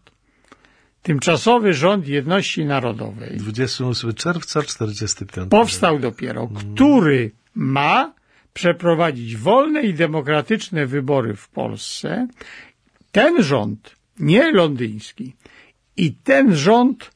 tymczasowy 1.01 1.73
rząd 1.73 2.07
jedności 2.07 2.65
narodowej. 2.65 3.37
28 3.37 4.13
czerwca 4.13 4.63
45. 4.63 5.49
Powstał 5.49 5.99
dopiero, 5.99 6.47
który 6.47 7.31
ma 7.55 8.13
przeprowadzić 8.53 9.37
wolne 9.37 9.81
i 9.81 9.93
demokratyczne 9.93 10.87
wybory 10.87 11.35
w 11.35 11.49
Polsce. 11.49 12.27
Ten 13.11 13.43
rząd, 13.43 13.95
nie 14.19 14.51
londyński, 14.51 15.33
i 15.97 16.13
ten 16.13 16.55
rząd, 16.55 17.11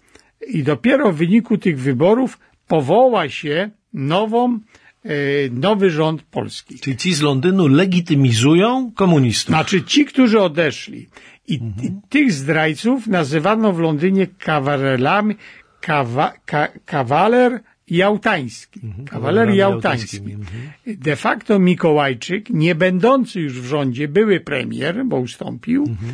i 0.48 0.64
dopiero 0.64 1.12
w 1.12 1.16
wyniku 1.16 1.58
tych 1.58 1.80
wyborów 1.80 2.40
powoła 2.68 3.30
się 3.30 3.70
nową, 3.94 4.60
e, 5.04 5.10
nowy 5.52 5.90
rząd 5.90 6.22
polski. 6.22 6.80
Czyli 6.80 6.98
ci 6.98 7.14
z 7.14 7.22
Londynu 7.22 7.68
legitymizują 7.68 8.92
komunistów. 8.92 9.48
Znaczy 9.48 9.84
ci, 9.84 10.06
którzy 10.06 10.42
odeszli. 10.42 11.08
I, 11.48 11.56
mhm. 11.62 11.88
i 11.88 11.92
tych 12.10 12.34
zdrajców 12.34 13.08
nazywano 13.08 13.74
w 13.74 13.80
Londynie 13.80 14.28
kawalerami, 14.28 15.36
kawa, 15.82 16.34
ka, 16.46 16.68
kawaler 16.86 17.62
jałtański. 17.90 18.80
Mhm. 18.84 19.06
Kawaler 19.08 19.50
jałtański. 19.50 20.18
Mhm. 20.18 20.72
De 20.86 21.16
facto 21.16 21.60
Mikołajczyk, 21.60 22.50
nie 22.50 22.76
będący 22.76 23.42
już 23.42 23.62
w 23.62 23.66
rządzie, 23.66 24.08
były 24.08 24.40
premier, 24.40 25.06
bo 25.06 25.20
ustąpił, 25.20 25.84
mhm. 25.84 26.12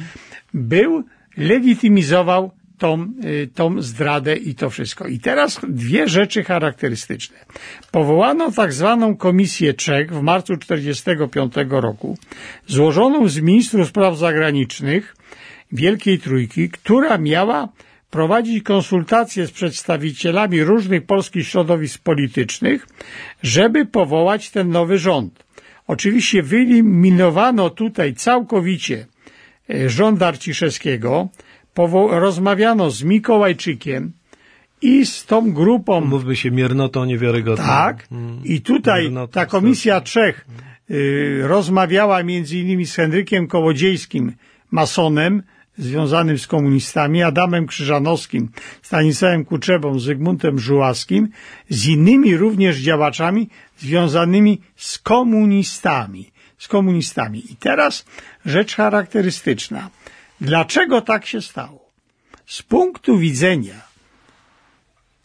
był, 0.54 1.04
legitymizował 1.38 2.52
tą, 2.78 3.14
y, 3.26 3.50
tą 3.56 3.82
zdradę 3.82 4.36
i 4.36 4.56
to 4.56 4.70
wszystko. 4.70 5.08
I 5.08 5.20
teraz 5.20 5.60
dwie 5.68 6.08
rzeczy 6.08 6.44
charakterystyczne. 6.44 7.38
Powołano 7.92 8.52
tak 8.52 8.74
zwaną 8.74 9.18
Komisję 9.18 9.74
Czech 9.74 10.14
w 10.14 10.22
marcu 10.22 10.58
1945 10.58 11.54
roku, 11.72 12.18
złożoną 12.68 13.28
z 13.28 13.40
ministrów 13.40 13.88
spraw 13.88 14.18
zagranicznych 14.18 15.16
Wielkiej 15.72 16.20
Trójki, 16.20 16.70
która 16.70 17.18
miała 17.18 17.70
prowadzić 18.10 18.64
konsultacje 18.64 19.48
z 19.48 19.52
przedstawicielami 19.52 20.64
różnych 20.64 21.06
polskich 21.06 21.48
środowisk 21.48 22.02
politycznych, 22.04 22.88
żeby 23.44 23.86
powołać 23.86 24.50
ten 24.50 24.70
nowy 24.70 24.98
rząd. 24.98 25.44
Oczywiście 25.88 26.44
wyeliminowano 26.44 27.70
tutaj 27.70 28.14
całkowicie 28.14 29.06
e, 29.70 29.90
rząd 29.90 30.22
Arciszewskiego, 30.22 31.30
rozmawiano 32.10 32.92
z 32.92 33.04
Mikołajczykiem 33.04 34.12
i 34.82 35.06
z 35.06 35.26
tą 35.26 35.52
grupą... 35.54 36.02
Mówmy 36.02 36.36
się 36.36 36.52
miernotą 36.52 37.06
niewiarygodną. 37.06 37.66
Tak. 37.66 38.08
Mm. 38.12 38.42
I 38.44 38.62
tutaj 38.62 39.12
ta 39.32 39.46
Komisja 39.46 40.02
Trzech 40.02 40.46
y, 40.92 41.42
rozmawiała 41.44 42.24
między 42.24 42.58
innymi 42.58 42.86
z 42.86 42.96
Henrykiem 42.96 43.48
Kołodziejskim, 43.48 44.34
masonem, 44.72 45.44
związanym 45.82 46.40
z 46.40 46.48
komunistami, 46.48 47.24
Adamem 47.24 47.68
Krzyżanowskim, 47.68 48.50
Stanisławem 48.82 49.46
Kuczebą, 49.46 50.00
Zygmuntem 50.00 50.60
Żuławskim, 50.60 51.30
z 51.70 51.88
innymi 51.88 52.38
również 52.38 52.78
działaczami 52.78 53.50
związanymi 53.78 54.62
z 54.76 55.00
komunistami. 55.00 56.32
Z 56.58 56.68
komunistami. 56.68 57.52
I 57.52 57.56
teraz 57.56 58.06
rzecz 58.46 58.76
charakterystyczna. 58.76 59.90
Dlaczego 60.42 61.02
tak 61.02 61.26
się 61.26 61.42
stało? 61.42 61.92
Z 62.46 62.62
punktu 62.62 63.18
widzenia 63.18 63.82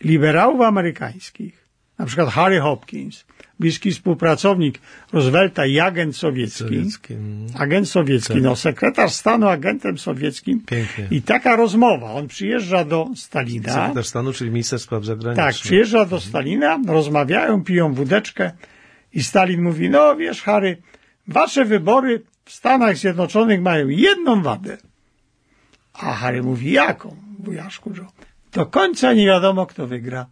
liberałów 0.00 0.60
amerykańskich, 0.60 1.66
na 1.98 2.06
przykład 2.06 2.28
Harry 2.28 2.60
Hopkins, 2.60 3.24
bliski 3.60 3.92
współpracownik 3.92 4.78
Roosevelta 5.12 5.66
i 5.66 5.80
agent 5.80 6.16
sowiecki, 6.16 6.58
sowiecki. 6.58 7.14
Agent 7.58 7.88
sowiecki, 7.88 8.34
tak. 8.34 8.42
no 8.42 8.56
sekretarz 8.56 9.12
stanu 9.12 9.48
agentem 9.48 9.98
sowieckim 9.98 10.60
Pięknie. 10.60 11.08
i 11.10 11.22
taka 11.22 11.56
rozmowa, 11.56 12.12
on 12.12 12.28
przyjeżdża 12.28 12.84
do 12.84 13.08
Stalina. 13.16 13.72
Sekretarz 13.72 14.06
stanu, 14.06 14.32
czyli 14.32 14.50
minister 14.50 14.78
spraw 14.78 15.04
zagranicznych. 15.04 15.46
Tak, 15.46 15.54
przyjeżdża 15.54 16.04
do 16.04 16.20
Stalina, 16.20 16.80
rozmawiają, 16.86 17.64
piją 17.64 17.94
wódeczkę 17.94 18.52
i 19.12 19.22
Stalin 19.22 19.62
mówi, 19.62 19.90
no 19.90 20.16
wiesz 20.16 20.42
Harry, 20.42 20.76
wasze 21.28 21.64
wybory 21.64 22.22
w 22.44 22.52
Stanach 22.52 22.96
Zjednoczonych 22.96 23.60
mają 23.60 23.88
jedną 23.88 24.42
wadę. 24.42 24.76
A 25.92 26.12
Harry 26.12 26.42
mówi, 26.42 26.72
jaką, 26.72 27.16
wujaszku 27.38 27.92
Joe? 27.96 28.06
Do 28.52 28.66
końca 28.66 29.12
nie 29.12 29.26
wiadomo, 29.26 29.66
kto 29.66 29.86
wygra. 29.86 30.26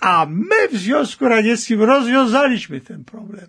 A 0.00 0.26
my 0.30 0.68
w 0.72 0.76
Związku 0.76 1.28
Radzieckim 1.28 1.82
rozwiązaliśmy 1.82 2.80
ten 2.80 3.04
problem. 3.04 3.46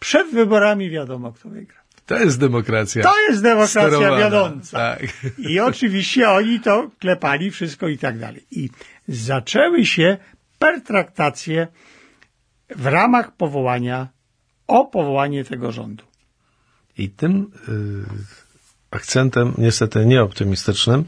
Przed 0.00 0.30
wyborami 0.30 0.90
wiadomo, 0.90 1.32
kto 1.32 1.48
wygra. 1.48 1.76
To 2.06 2.18
jest 2.18 2.40
demokracja. 2.40 3.02
To 3.02 3.20
jest 3.28 3.42
demokracja 3.42 3.88
sterowana. 3.88 4.18
wiodąca. 4.18 4.78
Tak. 4.78 5.02
I 5.38 5.60
oczywiście 5.60 6.30
oni 6.30 6.60
to 6.60 6.90
klepali 6.98 7.50
wszystko 7.50 7.88
i 7.88 7.98
tak 7.98 8.18
dalej. 8.18 8.44
I 8.50 8.70
zaczęły 9.08 9.86
się 9.86 10.16
pertraktacje 10.58 11.66
w 12.70 12.86
ramach 12.86 13.36
powołania, 13.36 14.08
o 14.66 14.84
powołanie 14.84 15.44
tego 15.44 15.72
rządu. 15.72 16.04
I 16.98 17.10
tym 17.10 17.50
y, 17.68 18.26
akcentem, 18.90 19.54
niestety 19.58 20.06
nieoptymistycznym, 20.06 21.04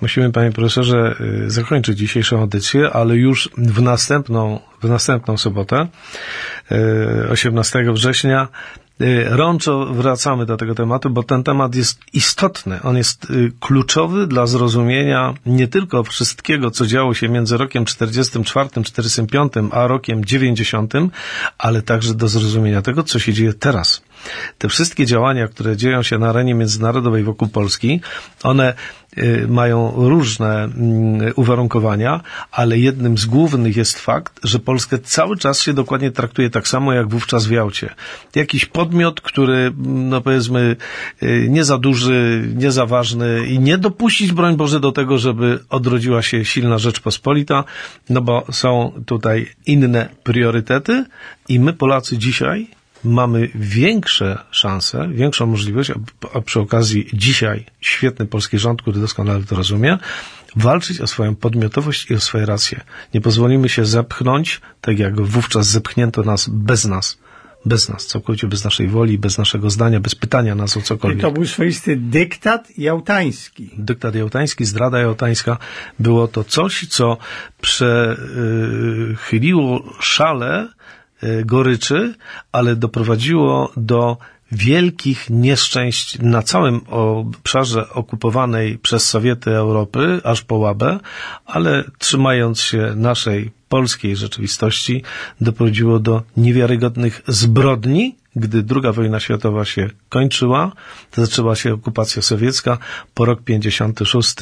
Musimy, 0.00 0.32
panie 0.32 0.52
profesorze, 0.52 1.16
y, 1.46 1.50
zakończyć 1.50 1.98
dzisiejszą 1.98 2.40
audycję, 2.40 2.90
ale 2.90 3.16
już 3.16 3.50
w 3.56 3.82
następną, 3.82 4.60
w 4.82 4.88
następną 4.88 5.36
sobotę, 5.36 5.88
18 7.30 7.78
y, 7.78 7.92
września, 7.92 8.48
y, 9.00 9.24
Rączo 9.28 9.86
wracamy 9.86 10.46
do 10.46 10.56
tego 10.56 10.74
tematu, 10.74 11.10
bo 11.10 11.22
ten 11.22 11.42
temat 11.44 11.74
jest 11.74 12.00
istotny. 12.12 12.82
On 12.82 12.96
jest 12.96 13.26
kluczowy 13.60 14.26
dla 14.26 14.46
zrozumienia 14.46 15.34
nie 15.46 15.68
tylko 15.68 16.04
wszystkiego, 16.04 16.70
co 16.70 16.86
działo 16.86 17.14
się 17.14 17.28
między 17.28 17.56
rokiem 17.56 17.84
44, 17.84 18.84
45, 18.84 19.52
a 19.70 19.86
rokiem 19.86 20.24
90, 20.24 20.92
ale 21.58 21.82
także 21.82 22.14
do 22.14 22.28
zrozumienia 22.28 22.82
tego, 22.82 23.02
co 23.02 23.18
się 23.18 23.32
dzieje 23.32 23.52
teraz. 23.52 24.02
Te 24.58 24.68
wszystkie 24.68 25.06
działania, 25.06 25.48
które 25.48 25.76
dzieją 25.76 26.02
się 26.02 26.18
na 26.18 26.28
arenie 26.28 26.54
międzynarodowej 26.54 27.24
wokół 27.24 27.48
Polski, 27.48 28.00
one 28.42 28.74
Y, 29.18 29.46
mają 29.48 29.92
różne 29.96 30.64
mm, 30.64 31.32
uwarunkowania, 31.36 32.20
ale 32.50 32.78
jednym 32.78 33.18
z 33.18 33.26
głównych 33.26 33.76
jest 33.76 33.98
fakt, 33.98 34.40
że 34.42 34.58
Polskę 34.58 34.98
cały 34.98 35.36
czas 35.36 35.62
się 35.62 35.72
dokładnie 35.72 36.10
traktuje 36.10 36.50
tak 36.50 36.68
samo 36.68 36.92
jak 36.92 37.08
wówczas 37.08 37.46
w 37.46 37.50
Jałcie. 37.50 37.94
Jakiś 38.34 38.64
podmiot, 38.64 39.20
który, 39.20 39.56
mm, 39.56 40.08
no 40.08 40.20
powiedzmy, 40.20 40.76
y, 41.22 41.46
nie 41.50 41.64
za 41.64 41.78
duży, 41.78 42.48
nie 42.56 42.72
za 42.72 42.86
ważny 42.86 43.46
i 43.46 43.58
nie 43.58 43.78
dopuścić, 43.78 44.32
broń 44.32 44.56
Boże, 44.56 44.80
do 44.80 44.92
tego, 44.92 45.18
żeby 45.18 45.58
odrodziła 45.70 46.22
się 46.22 46.44
silna 46.44 46.78
Rzeczpospolita, 46.78 47.64
no 48.10 48.20
bo 48.20 48.44
są 48.52 48.92
tutaj 49.06 49.48
inne 49.66 50.08
priorytety 50.22 51.04
i 51.48 51.60
my 51.60 51.72
Polacy 51.72 52.18
dzisiaj 52.18 52.77
mamy 53.04 53.48
większe 53.54 54.38
szanse, 54.50 55.08
większą 55.08 55.46
możliwość, 55.46 55.90
a, 56.34 56.40
przy 56.40 56.60
okazji 56.60 57.10
dzisiaj 57.12 57.64
świetny 57.80 58.26
polski 58.26 58.58
rząd, 58.58 58.82
który 58.82 59.00
doskonale 59.00 59.44
to 59.44 59.56
rozumie, 59.56 59.98
walczyć 60.56 61.00
o 61.00 61.06
swoją 61.06 61.34
podmiotowość 61.34 62.10
i 62.10 62.14
o 62.14 62.20
swoje 62.20 62.46
racje. 62.46 62.80
Nie 63.14 63.20
pozwolimy 63.20 63.68
się 63.68 63.84
zepchnąć, 63.84 64.60
tak 64.80 64.98
jak 64.98 65.20
wówczas 65.20 65.66
zepchnięto 65.66 66.22
nas 66.22 66.48
bez 66.48 66.84
nas. 66.84 67.18
Bez 67.64 67.88
nas, 67.88 68.06
całkowicie 68.06 68.46
bez 68.46 68.64
naszej 68.64 68.88
woli, 68.88 69.18
bez 69.18 69.38
naszego 69.38 69.70
zdania, 69.70 70.00
bez 70.00 70.14
pytania 70.14 70.54
nas 70.54 70.76
o 70.76 70.82
cokolwiek. 70.82 71.18
I 71.18 71.22
to 71.22 71.30
był 71.30 71.46
swoisty 71.46 71.96
dyktat 71.96 72.78
jałtański. 72.78 73.70
Dyktat 73.78 74.14
jałtański, 74.14 74.64
zdrada 74.64 74.98
jałtańska. 74.98 75.58
Było 75.98 76.28
to 76.28 76.44
coś, 76.44 76.86
co 76.88 77.16
przechyliło 77.60 79.82
szale 80.00 80.68
goryczy, 81.44 82.14
ale 82.52 82.76
doprowadziło 82.76 83.72
do 83.76 84.16
wielkich 84.52 85.30
nieszczęść 85.30 86.18
na 86.18 86.42
całym 86.42 86.80
obszarze 86.86 87.90
okupowanej 87.90 88.78
przez 88.78 89.08
Sowiety 89.08 89.50
Europy, 89.50 90.20
aż 90.24 90.42
po 90.42 90.56
Łabę, 90.56 91.00
ale 91.46 91.84
trzymając 91.98 92.60
się 92.60 92.92
naszej 92.96 93.50
polskiej 93.68 94.16
rzeczywistości, 94.16 95.02
doprowadziło 95.40 95.98
do 95.98 96.22
niewiarygodnych 96.36 97.22
zbrodni, 97.26 98.16
gdy 98.36 98.64
II 98.74 98.92
wojna 98.92 99.20
światowa 99.20 99.64
się 99.64 99.90
kończyła, 100.08 100.72
zaczęła 101.12 101.56
się 101.56 101.74
okupacja 101.74 102.22
sowiecka, 102.22 102.78
po 103.14 103.24
rok 103.24 103.42
56 103.42 104.34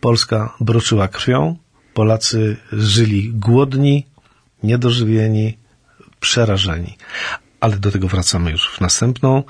Polska 0.00 0.54
broczyła 0.60 1.08
krwią, 1.08 1.56
Polacy 1.94 2.56
żyli 2.72 3.30
głodni, 3.34 4.06
niedożywieni, 4.62 5.58
przerażeni. 6.20 6.98
Ale 7.60 7.76
do 7.76 7.90
tego 7.90 8.08
wracamy 8.08 8.50
już 8.50 8.68
w 8.68 8.80
następną, 8.80 9.42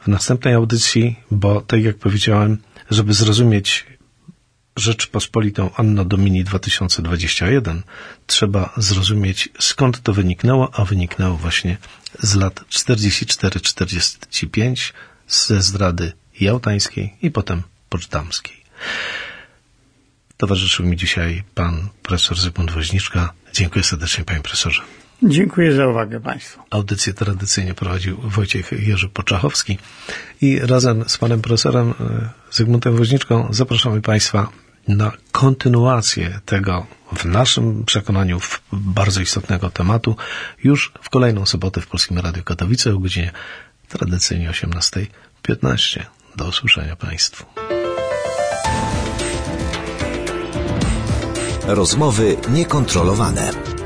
w 0.00 0.08
następnej 0.08 0.54
audycji, 0.54 1.16
bo 1.30 1.60
tak 1.60 1.84
jak 1.84 1.96
powiedziałem, 1.96 2.58
żeby 2.90 3.14
zrozumieć 3.14 3.86
Rzeczpospolitą 4.76 5.70
Anno 5.76 6.04
Domini 6.04 6.44
2021, 6.44 7.82
trzeba 8.26 8.72
zrozumieć 8.76 9.48
skąd 9.58 10.02
to 10.02 10.12
wyniknęło, 10.12 10.70
a 10.74 10.84
wyniknęło 10.84 11.36
właśnie 11.36 11.76
z 12.22 12.34
lat 12.34 12.60
44-45 12.70 14.92
ze 15.28 15.62
zdrady 15.62 16.12
jałtańskiej 16.40 17.16
i 17.22 17.30
potem 17.30 17.62
poczdamskiej. 17.88 18.56
Towarzyszył 20.36 20.86
mi 20.86 20.96
dzisiaj 20.96 21.42
pan 21.54 21.88
profesor 22.02 22.38
Zygmunt 22.38 22.70
Woźniczka. 22.70 23.32
Dziękuję 23.52 23.84
serdecznie 23.84 24.24
panie 24.24 24.40
profesorze. 24.40 24.82
Dziękuję 25.28 25.72
za 25.72 25.86
uwagę 25.86 26.20
Państwu. 26.20 26.62
Audycję 26.70 27.12
tradycyjnie 27.12 27.74
prowadził 27.74 28.16
Wojciech 28.16 28.72
Jerzy 28.72 29.08
Poczachowski 29.08 29.78
i 30.40 30.58
razem 30.58 31.04
z 31.06 31.18
panem 31.18 31.42
profesorem 31.42 31.90
e, 31.90 32.28
Zygmuntem 32.50 32.96
Woźniczką 32.96 33.48
zapraszamy 33.50 34.02
Państwa 34.02 34.48
na 34.88 35.12
kontynuację 35.32 36.40
tego 36.44 36.86
w 37.16 37.24
naszym 37.24 37.84
przekonaniu 37.84 38.40
bardzo 38.72 39.20
istotnego 39.20 39.70
tematu 39.70 40.16
już 40.64 40.92
w 41.02 41.10
kolejną 41.10 41.46
sobotę 41.46 41.80
w 41.80 41.86
Polskim 41.86 42.18
Radiu 42.18 42.42
Katowice 42.42 42.94
o 42.94 42.98
godzinie 42.98 43.32
tradycyjnie 43.88 44.50
18.15. 44.50 46.00
Do 46.36 46.48
usłyszenia 46.48 46.96
Państwu. 46.96 47.46
Rozmowy 51.66 52.36
niekontrolowane. 52.48 53.73